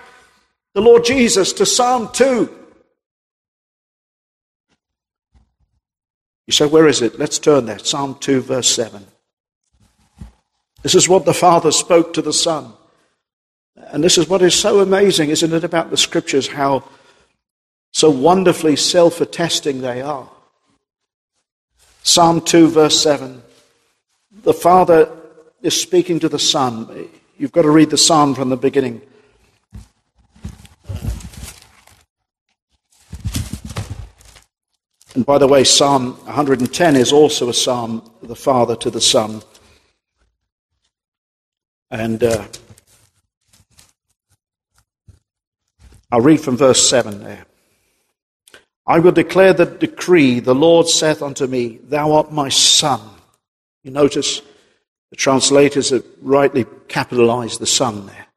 [0.74, 2.60] the Lord Jesus, to Psalm 2.
[6.48, 7.18] You say, where is it?
[7.18, 7.80] Let's turn there.
[7.80, 9.06] Psalm 2, verse 7.
[10.82, 12.74] This is what the Father spoke to the Son.
[13.76, 16.84] And this is what is so amazing, isn't it, about the Scriptures, how
[17.92, 20.30] so wonderfully self attesting they are.
[22.02, 23.42] Psalm 2, verse 7
[24.44, 25.10] the Father
[25.62, 27.10] is speaking to the Son.
[27.38, 29.02] You've got to read the psalm from the beginning.
[35.16, 39.44] And by the way, Psalm 110 is also a psalm the Father to the Son.
[41.92, 42.48] And uh,
[46.12, 47.46] I'll read from verse 7 there.
[48.86, 53.13] I will declare the decree, the Lord saith unto me, Thou art my son.
[53.84, 54.42] You notice
[55.10, 58.28] the translators have rightly capitalized the son there,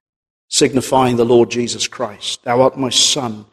[0.49, 2.43] signifying the Lord Jesus Christ.
[2.43, 3.47] Thou art my son.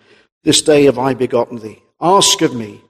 [0.44, 1.84] This day have I begotten thee.
[2.02, 2.82] Ask of me,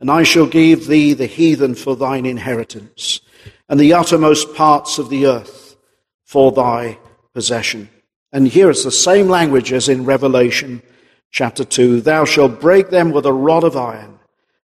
[0.00, 3.20] and I shall give thee the heathen for thine inheritance,
[3.68, 5.76] and the uttermost parts of the earth
[6.24, 6.98] for thy
[7.34, 7.90] possession.
[8.32, 10.82] And here it's the same language as in Revelation
[11.30, 12.00] chapter 2.
[12.00, 14.18] Thou shalt break them with a rod of iron.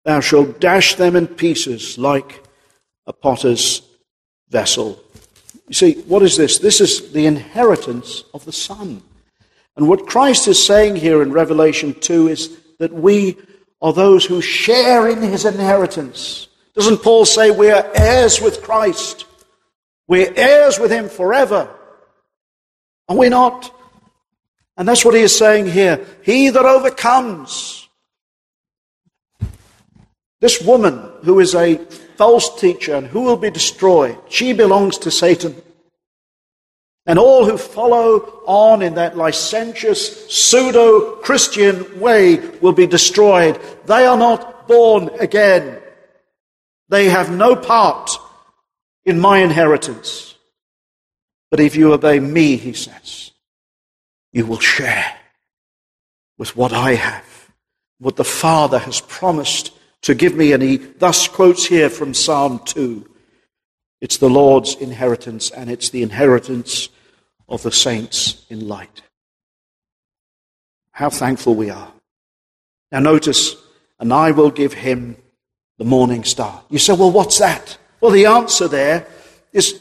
[0.04, 2.43] Thou shalt dash them in pieces like
[3.06, 3.82] a potter's
[4.48, 5.02] vessel.
[5.68, 6.58] You see, what is this?
[6.58, 9.02] This is the inheritance of the Son.
[9.76, 13.36] And what Christ is saying here in Revelation 2 is that we
[13.82, 16.48] are those who share in his inheritance.
[16.74, 19.26] Doesn't Paul say we are heirs with Christ?
[20.06, 21.68] We're heirs with him forever.
[23.08, 23.70] Are we not?
[24.76, 26.04] And that's what he is saying here.
[26.22, 27.83] He that overcomes.
[30.40, 31.76] This woman who is a
[32.16, 35.54] false teacher and who will be destroyed, she belongs to Satan.
[37.06, 43.60] And all who follow on in that licentious pseudo Christian way will be destroyed.
[43.86, 45.80] They are not born again.
[46.88, 48.10] They have no part
[49.04, 50.34] in my inheritance.
[51.50, 53.32] But if you obey me, he says,
[54.32, 55.14] you will share
[56.38, 57.50] with what I have,
[57.98, 59.70] what the Father has promised
[60.04, 60.52] to give me.
[60.52, 63.10] And he thus quotes here from Psalm 2
[64.00, 66.90] it's the Lord's inheritance, and it's the inheritance
[67.48, 69.00] of the saints in light.
[70.90, 71.90] How thankful we are.
[72.92, 73.56] Now, notice,
[73.98, 75.16] and I will give him
[75.78, 76.62] the morning star.
[76.68, 77.78] You say, well, what's that?
[78.02, 79.06] Well, the answer there
[79.54, 79.80] is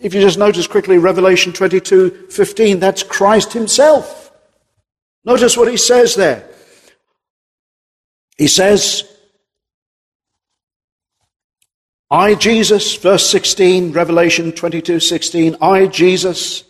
[0.00, 4.30] if you just notice quickly, Revelation 22 15, that's Christ Himself.
[5.24, 6.48] Notice what He says there.
[8.36, 9.13] He says,
[12.14, 16.62] I, Jesus, verse 16, Revelation 22 16, I, Jesus,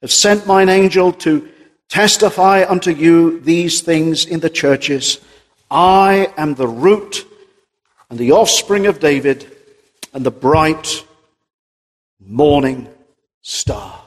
[0.00, 1.48] have sent mine angel to
[1.88, 5.18] testify unto you these things in the churches.
[5.68, 7.26] I am the root
[8.10, 9.50] and the offspring of David
[10.12, 11.04] and the bright
[12.20, 12.86] morning
[13.40, 14.06] star.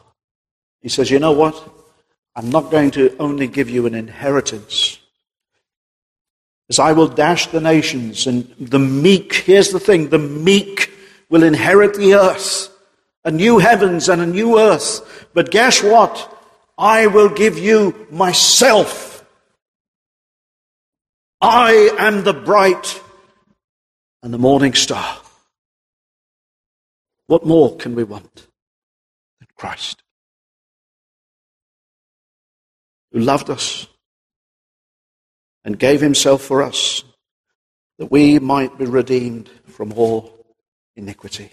[0.80, 1.62] He says, You know what?
[2.38, 5.00] I'm not going to only give you an inheritance.
[6.70, 10.91] As I will dash the nations, and the meek, here's the thing the meek
[11.30, 12.70] will inherit the earth,
[13.24, 15.28] a new heavens and a new earth.
[15.34, 16.32] But guess what?
[16.78, 19.26] I will give you myself.
[21.39, 23.01] I am the bright
[24.24, 25.18] and the morning star.
[27.28, 28.47] What more can we want
[29.39, 30.01] than Christ?
[33.11, 33.88] Who loved us
[35.66, 37.03] and gave himself for us
[37.97, 40.45] that we might be redeemed from all
[40.95, 41.51] iniquity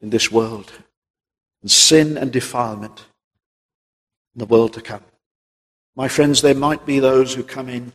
[0.00, 0.70] in this world
[1.62, 3.04] and sin and defilement
[4.34, 5.02] in the world to come.
[5.96, 7.92] My friends, there might be those who come in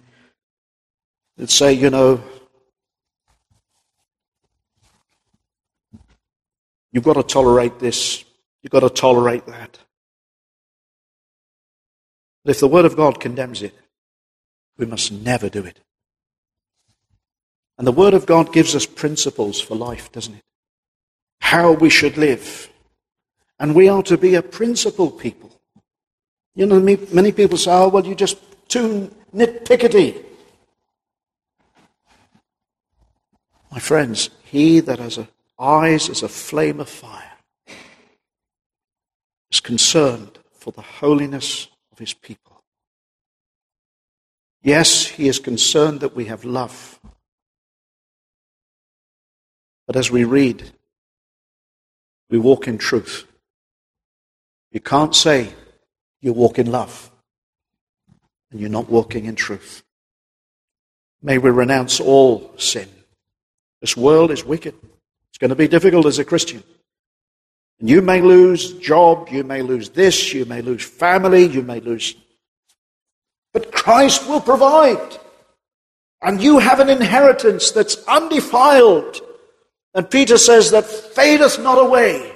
[1.37, 2.21] and say, you know,
[6.93, 8.23] You've got to tolerate this.
[8.61, 9.79] You've got to tolerate that.
[12.45, 13.73] But if the Word of God condemns it,
[14.77, 15.79] we must never do it.
[17.77, 20.43] And the Word of God gives us principles for life, doesn't it?
[21.41, 22.69] How we should live.
[23.59, 25.51] And we are to be a principled people.
[26.55, 28.37] You know, many people say, oh, well, you're just
[28.67, 30.23] too nitpickety.
[33.71, 35.27] My friends, he that has a
[35.59, 37.37] eyes as a flame of fire,
[39.51, 42.52] is concerned for the holiness of his people.
[44.63, 46.99] Yes, he is concerned that we have love.
[49.85, 50.71] But as we read,
[52.29, 53.27] we walk in truth.
[54.71, 55.53] You can't say
[56.21, 57.11] you walk in love
[58.51, 59.83] and you're not walking in truth.
[61.21, 62.87] May we renounce all sin.
[63.81, 64.75] This world is wicked.
[65.29, 66.63] It's going to be difficult as a Christian.
[67.79, 71.81] And you may lose job, you may lose this, you may lose family, you may
[71.81, 72.15] lose.
[73.53, 75.17] But Christ will provide.
[76.21, 79.21] And you have an inheritance that's undefiled.
[79.93, 82.33] And Peter says that fadeth not away,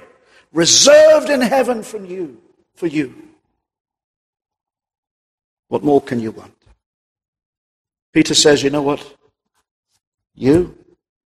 [0.52, 2.40] reserved in heaven from you,
[2.74, 3.14] for you.
[5.68, 6.54] What more can you want?
[8.12, 9.16] Peter says, you know what?
[10.34, 10.76] You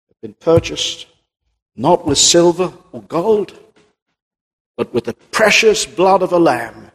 [0.08, 1.06] have been purchased
[1.76, 3.52] not with silver or gold,
[4.76, 6.90] but with the precious blood of a lamb,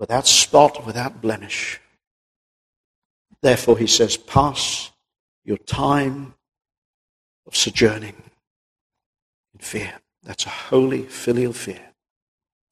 [0.00, 1.78] without spot, without blemish.
[3.42, 4.90] Therefore, he says, pass
[5.44, 6.34] your time
[7.46, 8.16] of sojourning
[9.54, 10.00] in fear.
[10.22, 11.92] That's a holy filial fear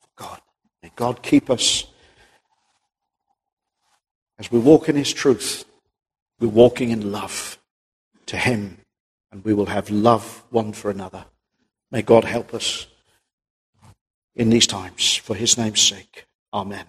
[0.02, 0.40] of God.
[0.82, 1.84] May God keep us
[4.38, 5.64] as we walk in his truth.
[6.40, 7.58] We're walking in love
[8.26, 8.78] to him,
[9.32, 11.24] and we will have love one for another.
[11.90, 12.86] May God help us
[14.36, 16.26] in these times for his name's sake.
[16.52, 16.86] Amen.